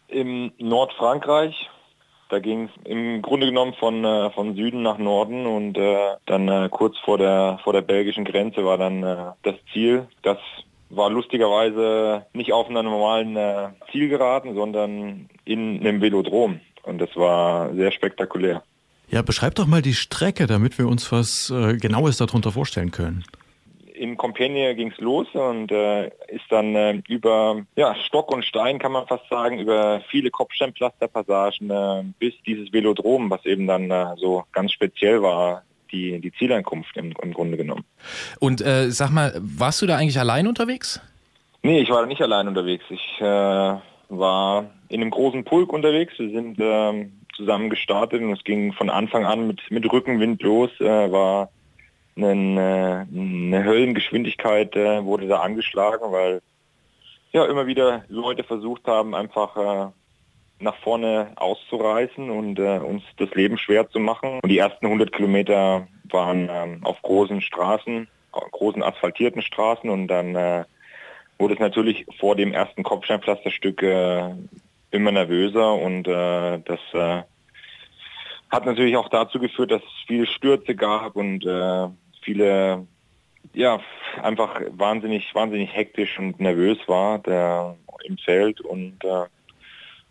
im 0.08 0.52
Nordfrankreich. 0.58 1.69
Da 2.30 2.39
ging 2.39 2.65
es 2.65 2.86
im 2.86 3.22
Grunde 3.22 3.48
genommen 3.48 3.74
von, 3.80 4.06
äh, 4.06 4.30
von 4.32 4.56
Süden 4.56 4.84
nach 4.84 5.00
Norden 5.00 5.48
und 5.48 5.78
äh, 5.78 6.15
dann 6.28 6.48
äh, 6.48 6.69
kurz 6.69 6.95
vor 7.00 7.17
der, 7.17 7.60
vor 7.63 7.74
der 7.74 7.82
belgischen 7.82 8.24
Grenze 8.24 8.63
war 8.63 8.78
dann 8.78 9.04
äh, 9.04 9.32
das 9.41 9.56
Ziel. 9.74 10.08
Das 10.22 10.38
war 10.89 11.10
lustigerweise 11.10 12.26
nicht 12.34 12.54
auf 12.54 12.69
einer 12.69 12.84
normalen 12.84 13.36
äh, 13.36 13.69
Zielgeraden, 13.91 14.56
sondern 14.56 15.30
in 15.45 15.80
einem 15.80 16.02
Velodrom. 16.02 16.60
Und 16.84 17.00
das 17.00 17.15
war 17.15 17.74
sehr 17.74 17.91
spektakulär. 17.91 18.63
Ja, 19.12 19.24
beschreib 19.24 19.56
doch 19.56 19.65
mal 19.65 19.82
die 19.82 19.93
Strecke, 19.93 20.45
damit 20.45 20.78
wir 20.78 20.88
uns 20.88 21.12
was 21.12 21.50
äh, 21.50 21.78
Genaues 21.78 22.17
darunter 22.17 22.52
vorstellen 22.52 22.91
können. 22.91 23.24
In 23.95 24.15
Compiègne 24.15 24.76
ging 24.76 24.91
es 24.91 24.98
los 25.00 25.28
und 25.34 25.72
äh, 25.72 26.08
ist 26.28 26.45
dann 26.50 26.76
äh, 26.76 27.02
über 27.10 27.65
ja, 27.76 27.95
Stock 28.06 28.32
und 28.32 28.45
Stein, 28.45 28.80
kann 28.80 28.93
man 28.93 29.08
fast 29.08 29.28
sagen, 29.30 29.60
über 29.60 30.02
viele 30.10 30.30
Kopfsteinpflasterpassagen 30.30 31.69
äh, 31.69 32.04
bis 32.17 32.34
dieses 32.45 32.72
Velodrom, 32.72 33.30
was 33.30 33.45
eben 33.45 33.67
dann 33.67 33.91
äh, 33.91 34.15
so 34.17 34.45
ganz 34.54 34.72
speziell 34.72 35.22
war, 35.22 35.63
die, 35.91 36.19
die 36.22 36.32
Zielankunft 36.32 36.95
im, 36.95 37.13
im 37.22 37.34
Grunde 37.34 37.58
genommen. 37.58 37.84
Und 38.39 38.62
äh, 38.62 38.89
sag 38.91 39.10
mal, 39.10 39.34
warst 39.41 39.82
du 39.82 39.88
da 39.88 39.98
eigentlich 39.98 40.19
allein 40.19 40.48
unterwegs? 40.48 41.02
Nee, 41.62 41.82
ich 41.82 41.89
war 41.89 42.02
da 42.02 42.06
nicht 42.06 42.22
allein 42.22 42.48
unterwegs. 42.48 42.86
Ich 42.89 43.19
äh, 43.19 43.24
war 44.10 44.69
in 44.88 45.02
einem 45.02 45.12
großen 45.12 45.43
Pulk 45.43 45.74
unterwegs. 45.74 46.13
Wir 46.17 46.30
sind 46.30 46.58
ähm, 46.62 47.19
zusammen 47.39 47.69
gestartet 47.69 48.21
und 48.21 48.34
es 48.34 48.43
ging 48.43 48.73
von 48.73 48.89
Anfang 48.89 49.25
an 49.25 49.47
mit, 49.47 49.62
mit 49.71 49.89
Rückenwind 49.91 50.41
los, 50.43 50.69
äh, 50.82 51.12
war 51.12 51.49
eine, 52.17 53.08
eine 53.12 53.63
Höllengeschwindigkeit 53.63 54.75
äh, 54.75 55.04
wurde 55.06 55.28
da 55.28 55.39
angeschlagen, 55.39 56.12
weil 56.12 56.41
ja 57.32 57.45
immer 57.45 57.65
wieder 57.65 58.04
Leute 58.10 58.43
versucht 58.43 58.86
haben, 58.88 59.15
einfach 59.15 59.56
äh, 59.56 59.91
nach 60.62 60.75
vorne 60.84 61.32
auszureißen 61.38 62.30
und 62.30 62.60
äh, 62.60 62.80
uns 62.80 63.04
das 63.17 63.30
Leben 63.32 63.58
schwer 63.58 63.89
zu 63.89 63.99
machen. 63.99 64.39
Und 64.43 64.49
die 64.49 64.58
ersten 64.58 64.86
100 64.86 65.13
Kilometer 65.13 65.88
waren 66.12 66.49
ähm, 66.52 66.80
auf 66.84 67.02
großen 67.02 67.41
Straßen, 67.41 68.10
großen 68.32 68.84
asphaltierten 68.84 69.41
Straßen 69.41 69.89
und 69.89 70.08
dann 70.08 70.36
äh, 70.36 70.65
wurde 71.38 71.54
es 71.54 71.60
natürlich 71.62 72.06
vor 72.19 72.36
dem 72.36 72.52
ersten 72.52 72.84
Kopfsteinpflasterstück 72.84 73.82
äh, 73.82 74.32
immer 74.91 75.12
nervöser 75.12 75.73
und 75.73 76.08
äh, 76.08 76.60
das 76.60 76.80
äh, 76.93 77.23
hat 78.49 78.65
natürlich 78.65 78.97
auch 78.97 79.10
dazu 79.10 79.39
geführt, 79.39 79.71
dass 79.71 79.82
es 79.82 80.06
viele 80.08 80.25
Stürze 80.25 80.75
gab 80.75 81.15
und 81.15 81.45
äh, 81.45 81.88
viele 82.21 82.88
ja 83.54 83.80
einfach 84.21 84.62
wahnsinnig 84.71 85.34
wahnsinnig 85.34 85.73
hektisch 85.73 86.19
und 86.19 86.39
nervös 86.39 86.78
war 86.88 87.19
der 87.19 87.75
im 88.04 88.17
Feld 88.17 88.62
und 88.62 89.04
äh, 89.04 89.25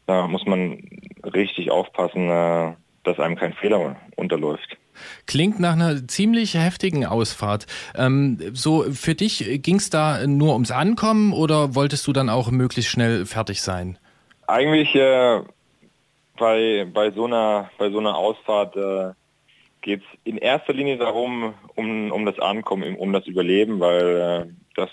da 0.07 0.27
muss 0.27 0.47
man 0.47 0.83
richtig 1.25 1.71
aufpassen, 1.71 2.31
äh, 2.31 2.75
dass 3.05 3.19
einem 3.19 3.37
kein 3.37 3.53
Fehler 3.55 3.97
unterläuft. 4.17 4.77
Klingt 5.27 5.61
nach 5.61 5.75
einer 5.75 6.09
ziemlich 6.09 6.55
heftigen 6.55 7.07
Ausfahrt. 7.07 7.67
Ähm, 7.95 8.39
so 8.53 8.83
für 8.93 9.15
dich 9.15 9.63
ging 9.63 9.77
es 9.77 9.91
da 9.91 10.27
nur 10.27 10.55
ums 10.55 10.71
Ankommen 10.71 11.33
oder 11.33 11.75
wolltest 11.75 12.07
du 12.07 12.13
dann 12.13 12.29
auch 12.29 12.51
möglichst 12.51 12.91
schnell 12.91 13.27
fertig 13.27 13.63
sein? 13.63 13.99
Eigentlich 14.49 14.95
äh, 14.95 15.43
bei, 16.39 16.87
bei, 16.91 17.11
so 17.11 17.27
einer, 17.27 17.71
bei 17.77 17.91
so 17.91 17.99
einer 17.99 18.17
Ausfahrt 18.17 18.77
äh, 18.77 19.13
geht 19.83 20.01
es 20.01 20.19
in 20.25 20.39
erster 20.39 20.73
Linie 20.73 20.97
darum, 20.97 21.53
um, 21.75 22.11
um 22.11 22.25
das 22.25 22.39
Ankommen, 22.39 22.97
um 22.97 23.13
das 23.13 23.27
Überleben, 23.27 23.79
weil 23.79 24.49
äh, 24.49 24.53
das, 24.75 24.89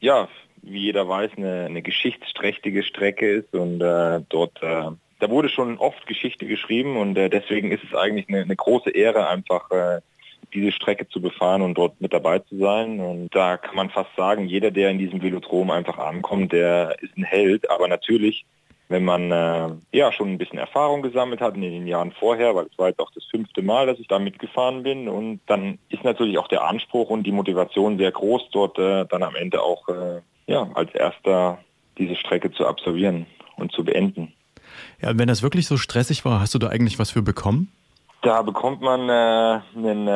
ja, 0.00 0.26
wie 0.62 0.80
jeder 0.80 1.08
weiß, 1.08 1.30
eine, 1.36 1.66
eine 1.66 1.82
geschichtsträchtige 1.82 2.82
Strecke 2.82 3.30
ist 3.30 3.54
und 3.54 3.80
äh, 3.80 4.20
dort, 4.28 4.60
äh, 4.64 4.90
da 5.20 5.30
wurde 5.30 5.48
schon 5.48 5.78
oft 5.78 6.04
Geschichte 6.08 6.46
geschrieben 6.46 6.96
und 6.96 7.16
äh, 7.16 7.30
deswegen 7.30 7.70
ist 7.70 7.84
es 7.84 7.94
eigentlich 7.94 8.28
eine, 8.28 8.42
eine 8.42 8.56
große 8.56 8.90
Ehre, 8.90 9.28
einfach 9.28 9.70
diese 10.52 10.72
Strecke 10.72 11.08
zu 11.08 11.20
befahren 11.20 11.62
und 11.62 11.78
dort 11.78 12.00
mit 12.00 12.12
dabei 12.12 12.40
zu 12.40 12.58
sein. 12.58 12.98
Und 12.98 13.32
da 13.32 13.56
kann 13.56 13.76
man 13.76 13.90
fast 13.90 14.10
sagen, 14.16 14.46
jeder, 14.46 14.72
der 14.72 14.90
in 14.90 14.98
diesem 14.98 15.22
Velodrom 15.22 15.70
einfach 15.70 15.98
ankommt, 15.98 16.52
der 16.52 16.96
ist 17.00 17.16
ein 17.16 17.22
Held, 17.22 17.70
aber 17.70 17.86
natürlich 17.86 18.44
wenn 18.92 19.04
man 19.04 19.32
äh, 19.32 19.70
ja 19.92 20.12
schon 20.12 20.28
ein 20.28 20.38
bisschen 20.38 20.58
Erfahrung 20.58 21.02
gesammelt 21.02 21.40
hat 21.40 21.56
in 21.56 21.62
den 21.62 21.86
Jahren 21.86 22.12
vorher, 22.12 22.54
weil 22.54 22.66
es 22.66 22.78
war 22.78 22.88
jetzt 22.88 23.00
auch 23.00 23.10
das 23.12 23.24
fünfte 23.24 23.62
Mal, 23.62 23.86
dass 23.86 23.98
ich 23.98 24.06
da 24.06 24.18
mitgefahren 24.18 24.84
bin 24.84 25.08
und 25.08 25.40
dann 25.46 25.78
ist 25.88 26.04
natürlich 26.04 26.38
auch 26.38 26.48
der 26.48 26.64
Anspruch 26.64 27.10
und 27.10 27.24
die 27.24 27.32
Motivation 27.32 27.98
sehr 27.98 28.12
groß, 28.12 28.50
dort 28.52 28.78
äh, 28.78 29.04
dann 29.06 29.22
am 29.22 29.34
Ende 29.34 29.62
auch 29.62 29.88
äh, 29.88 30.20
ja, 30.46 30.68
als 30.74 30.94
erster 30.94 31.58
diese 31.98 32.16
Strecke 32.16 32.52
zu 32.52 32.66
absolvieren 32.66 33.26
und 33.56 33.72
zu 33.72 33.84
beenden. 33.84 34.32
Ja, 35.00 35.16
wenn 35.18 35.28
das 35.28 35.42
wirklich 35.42 35.66
so 35.66 35.76
stressig 35.76 36.24
war, 36.24 36.40
hast 36.40 36.54
du 36.54 36.58
da 36.58 36.68
eigentlich 36.68 36.98
was 36.98 37.10
für 37.10 37.22
bekommen? 37.22 37.72
Da 38.22 38.42
bekommt 38.42 38.80
man 38.80 39.08
äh, 39.08 39.60
einen 39.76 40.06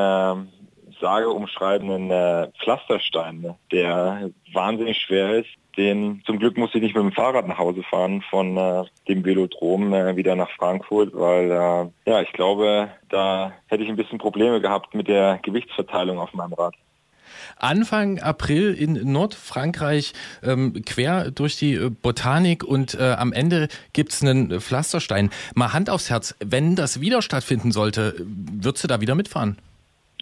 äh, 0.96 1.00
sage 1.00 1.28
umschreibenden 1.30 2.10
äh, 2.10 2.48
Pflasterstein, 2.62 3.40
ne, 3.40 3.56
der 3.72 4.30
wahnsinnig 4.52 4.98
schwer 4.98 5.36
ist. 5.36 5.48
Den 5.76 6.22
zum 6.24 6.38
Glück 6.38 6.56
musste 6.56 6.78
ich 6.78 6.84
nicht 6.84 6.96
mit 6.96 7.04
dem 7.04 7.12
Fahrrad 7.12 7.46
nach 7.46 7.58
Hause 7.58 7.82
fahren 7.82 8.22
von 8.30 8.56
äh, 8.56 8.84
dem 9.08 9.24
Velodrom 9.24 9.92
äh, 9.92 10.16
wieder 10.16 10.34
nach 10.34 10.50
Frankfurt, 10.52 11.10
weil 11.12 11.50
äh, 11.50 12.10
ja 12.10 12.22
ich 12.22 12.32
glaube, 12.32 12.88
da 13.10 13.52
hätte 13.66 13.82
ich 13.82 13.90
ein 13.90 13.96
bisschen 13.96 14.18
Probleme 14.18 14.60
gehabt 14.60 14.94
mit 14.94 15.08
der 15.08 15.38
Gewichtsverteilung 15.42 16.18
auf 16.18 16.32
meinem 16.32 16.54
Rad. 16.54 16.74
Anfang 17.58 18.18
April 18.20 18.74
in 18.74 19.12
Nordfrankreich 19.12 20.12
ähm, 20.42 20.82
quer 20.84 21.30
durch 21.30 21.56
die 21.56 21.74
äh, 21.74 21.90
Botanik 21.90 22.64
und 22.64 22.94
äh, 22.94 23.12
am 23.12 23.32
Ende 23.32 23.68
gibt's 23.92 24.22
einen 24.22 24.60
Pflasterstein. 24.60 25.30
Mal 25.54 25.72
Hand 25.72 25.90
aufs 25.90 26.10
Herz, 26.10 26.34
wenn 26.44 26.76
das 26.76 27.00
wieder 27.00 27.22
stattfinden 27.22 27.72
sollte, 27.72 28.14
würdest 28.18 28.84
du 28.84 28.88
da 28.88 29.00
wieder 29.00 29.14
mitfahren? 29.14 29.58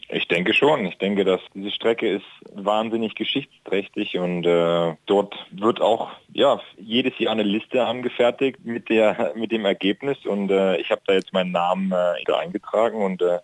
Ich 0.09 0.29
denke 0.29 0.53
schon. 0.53 0.85
Ich 0.87 0.99
denke, 0.99 1.25
dass 1.25 1.40
diese 1.55 1.71
Strecke 1.71 2.09
ist 2.09 2.27
wahnsinnig 2.53 3.14
geschichtsträchtig 3.14 4.19
und 4.19 4.45
äh, 4.45 4.95
dort 5.07 5.35
wird 5.51 5.81
auch 5.81 6.11
ja 6.33 6.61
jedes 6.77 7.19
Jahr 7.19 7.33
eine 7.33 7.43
Liste 7.43 7.87
angefertigt 7.87 8.64
mit 8.64 8.90
der 8.90 9.33
mit 9.37 9.51
dem 9.51 9.64
Ergebnis 9.64 10.19
und 10.27 10.51
äh, 10.51 10.77
ich 10.77 10.90
habe 10.90 11.03
da 11.07 11.14
jetzt 11.14 11.33
meinen 11.33 11.53
Namen 11.53 11.93
äh, 11.93 12.33
eingetragen 12.33 13.03
und 13.03 13.23
äh, 13.23 13.38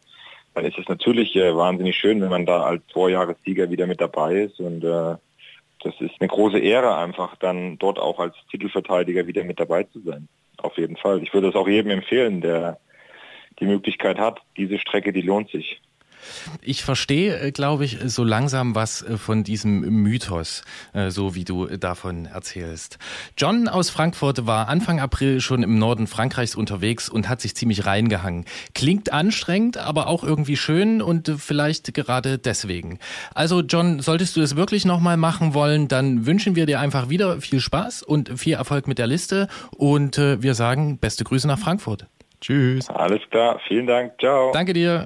dann 0.54 0.64
ist 0.64 0.78
es 0.78 0.88
natürlich 0.88 1.34
äh, 1.36 1.56
wahnsinnig 1.56 1.96
schön, 1.96 2.20
wenn 2.20 2.28
man 2.28 2.46
da 2.46 2.62
als 2.62 2.82
Vorjahressieger 2.92 3.70
wieder 3.70 3.86
mit 3.86 4.00
dabei 4.00 4.42
ist 4.42 4.60
und 4.60 4.84
äh, 4.84 5.16
das 5.82 5.94
ist 6.00 6.14
eine 6.20 6.28
große 6.28 6.58
Ehre 6.58 6.96
einfach 6.96 7.36
dann 7.36 7.78
dort 7.78 7.98
auch 7.98 8.18
als 8.18 8.34
Titelverteidiger 8.50 9.26
wieder 9.26 9.44
mit 9.44 9.58
dabei 9.58 9.84
zu 9.84 10.00
sein. 10.00 10.28
Auf 10.58 10.76
jeden 10.76 10.96
Fall. 10.96 11.22
Ich 11.22 11.32
würde 11.32 11.48
es 11.48 11.54
auch 11.54 11.66
jedem 11.66 11.90
empfehlen, 11.90 12.42
der 12.42 12.78
die 13.60 13.64
Möglichkeit 13.64 14.18
hat. 14.18 14.40
Diese 14.58 14.78
Strecke, 14.78 15.12
die 15.12 15.22
lohnt 15.22 15.48
sich. 15.48 15.80
Ich 16.62 16.82
verstehe, 16.82 17.38
äh, 17.38 17.52
glaube 17.52 17.84
ich, 17.84 17.98
so 18.04 18.24
langsam 18.24 18.74
was 18.74 19.02
äh, 19.02 19.16
von 19.16 19.44
diesem 19.44 19.80
Mythos, 19.80 20.62
äh, 20.92 21.10
so 21.10 21.34
wie 21.34 21.44
du 21.44 21.66
davon 21.66 22.26
erzählst. 22.26 22.98
John 23.36 23.68
aus 23.68 23.90
Frankfurt 23.90 24.46
war 24.46 24.68
Anfang 24.68 25.00
April 25.00 25.40
schon 25.40 25.62
im 25.62 25.78
Norden 25.78 26.06
Frankreichs 26.06 26.54
unterwegs 26.54 27.08
und 27.08 27.28
hat 27.28 27.40
sich 27.40 27.54
ziemlich 27.54 27.86
reingehangen. 27.86 28.44
Klingt 28.74 29.12
anstrengend, 29.12 29.76
aber 29.76 30.06
auch 30.06 30.24
irgendwie 30.24 30.56
schön 30.56 31.02
und 31.02 31.32
vielleicht 31.38 31.92
gerade 31.94 32.38
deswegen. 32.38 32.98
Also 33.34 33.60
John, 33.60 34.00
solltest 34.00 34.36
du 34.36 34.40
es 34.40 34.56
wirklich 34.56 34.84
nochmal 34.84 35.16
machen 35.16 35.54
wollen, 35.54 35.88
dann 35.88 36.26
wünschen 36.26 36.56
wir 36.56 36.66
dir 36.66 36.80
einfach 36.80 37.08
wieder 37.08 37.40
viel 37.40 37.60
Spaß 37.60 38.02
und 38.02 38.38
viel 38.38 38.54
Erfolg 38.54 38.86
mit 38.86 38.98
der 38.98 39.06
Liste 39.06 39.48
und 39.76 40.16
wir 40.18 40.54
sagen 40.54 40.98
beste 40.98 41.24
Grüße 41.24 41.46
nach 41.46 41.58
Frankfurt. 41.58 42.06
Tschüss. 42.40 42.88
Alles 42.88 43.20
klar, 43.30 43.60
vielen 43.68 43.86
Dank. 43.86 44.18
Ciao. 44.18 44.50
Danke 44.52 44.72
dir. 44.72 45.04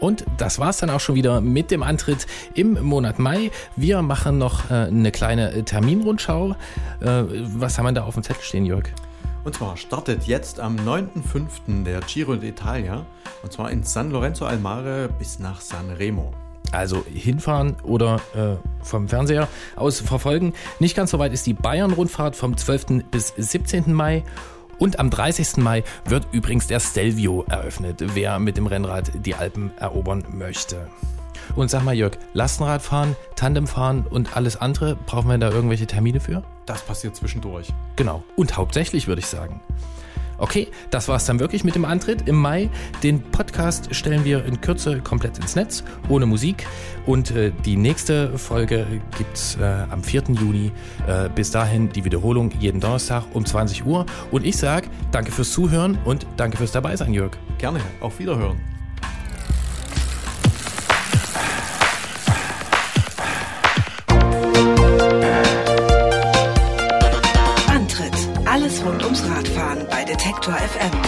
Und 0.00 0.24
das 0.36 0.58
war's 0.58 0.78
dann 0.78 0.90
auch 0.90 1.00
schon 1.00 1.14
wieder 1.14 1.40
mit 1.40 1.70
dem 1.70 1.82
Antritt 1.82 2.26
im 2.54 2.82
Monat 2.82 3.18
Mai. 3.18 3.50
Wir 3.76 4.02
machen 4.02 4.38
noch 4.38 4.70
äh, 4.70 4.74
eine 4.74 5.12
kleine 5.12 5.64
Terminrundschau. 5.64 6.56
Äh, 7.00 7.24
was 7.56 7.78
haben 7.78 7.86
wir 7.86 7.92
da 7.92 8.04
auf 8.04 8.14
dem 8.14 8.22
Zettel 8.22 8.42
stehen, 8.42 8.66
Jörg? 8.66 8.84
Und 9.44 9.54
zwar 9.54 9.76
startet 9.76 10.24
jetzt 10.24 10.58
am 10.58 10.76
9.5. 10.76 11.84
der 11.84 12.00
Giro 12.00 12.32
d'Italia. 12.32 13.04
Und 13.42 13.52
zwar 13.52 13.70
in 13.70 13.82
San 13.82 14.10
Lorenzo 14.10 14.46
al 14.46 14.58
Mare 14.58 15.10
bis 15.18 15.38
nach 15.38 15.60
San 15.60 15.90
Remo. 15.90 16.32
Also 16.72 17.04
hinfahren 17.04 17.76
oder 17.82 18.20
äh, 18.34 18.56
vom 18.82 19.06
Fernseher 19.06 19.48
aus 19.76 20.00
verfolgen. 20.00 20.54
Nicht 20.80 20.96
ganz 20.96 21.10
so 21.10 21.18
weit 21.18 21.32
ist 21.32 21.46
die 21.46 21.52
Bayern-Rundfahrt 21.52 22.36
vom 22.36 22.56
12. 22.56 23.04
bis 23.10 23.34
17. 23.36 23.92
Mai. 23.92 24.24
Und 24.78 24.98
am 24.98 25.10
30. 25.10 25.58
Mai 25.58 25.84
wird 26.04 26.26
übrigens 26.32 26.66
der 26.66 26.80
Stelvio 26.80 27.44
eröffnet, 27.48 28.02
wer 28.14 28.38
mit 28.38 28.56
dem 28.56 28.66
Rennrad 28.66 29.12
die 29.24 29.34
Alpen 29.34 29.70
erobern 29.78 30.24
möchte. 30.32 30.88
Und 31.56 31.70
sag 31.70 31.84
mal, 31.84 31.94
Jörg, 31.94 32.12
Lastenradfahren, 32.32 33.16
Tandemfahren 33.36 34.06
und 34.08 34.36
alles 34.36 34.56
andere, 34.56 34.96
brauchen 34.96 35.28
wir 35.28 35.38
da 35.38 35.50
irgendwelche 35.50 35.86
Termine 35.86 36.20
für? 36.20 36.42
Das 36.66 36.82
passiert 36.82 37.14
zwischendurch. 37.16 37.68
Genau. 37.96 38.24
Und 38.36 38.56
hauptsächlich 38.56 39.06
würde 39.06 39.20
ich 39.20 39.26
sagen. 39.26 39.60
Okay, 40.38 40.68
das 40.90 41.08
war 41.08 41.16
es 41.16 41.24
dann 41.24 41.40
wirklich 41.40 41.64
mit 41.64 41.74
dem 41.74 41.84
Antritt 41.84 42.28
im 42.28 42.36
Mai. 42.36 42.70
Den 43.02 43.20
Podcast 43.20 43.94
stellen 43.94 44.24
wir 44.24 44.44
in 44.44 44.60
Kürze 44.60 45.00
komplett 45.00 45.38
ins 45.38 45.56
Netz, 45.56 45.84
ohne 46.08 46.26
Musik. 46.26 46.66
Und 47.06 47.30
äh, 47.30 47.52
die 47.64 47.76
nächste 47.76 48.36
Folge 48.38 48.86
gibt's 49.16 49.56
äh, 49.60 49.64
am 49.64 50.02
4. 50.02 50.22
Juni. 50.40 50.72
Äh, 51.06 51.28
bis 51.34 51.50
dahin 51.50 51.88
die 51.90 52.04
Wiederholung 52.04 52.50
jeden 52.58 52.80
Donnerstag 52.80 53.24
um 53.32 53.44
20 53.44 53.84
Uhr. 53.84 54.06
Und 54.30 54.44
ich 54.44 54.56
sage 54.56 54.88
danke 55.12 55.32
fürs 55.32 55.52
Zuhören 55.52 55.98
und 56.04 56.26
danke 56.36 56.56
fürs 56.56 56.72
Dabeisein, 56.72 57.12
Jörg. 57.12 57.32
Gerne. 57.58 57.80
Auf 58.00 58.18
Wiederhören. 58.18 58.73
Detektor 70.44 70.68
FM. 70.68 71.03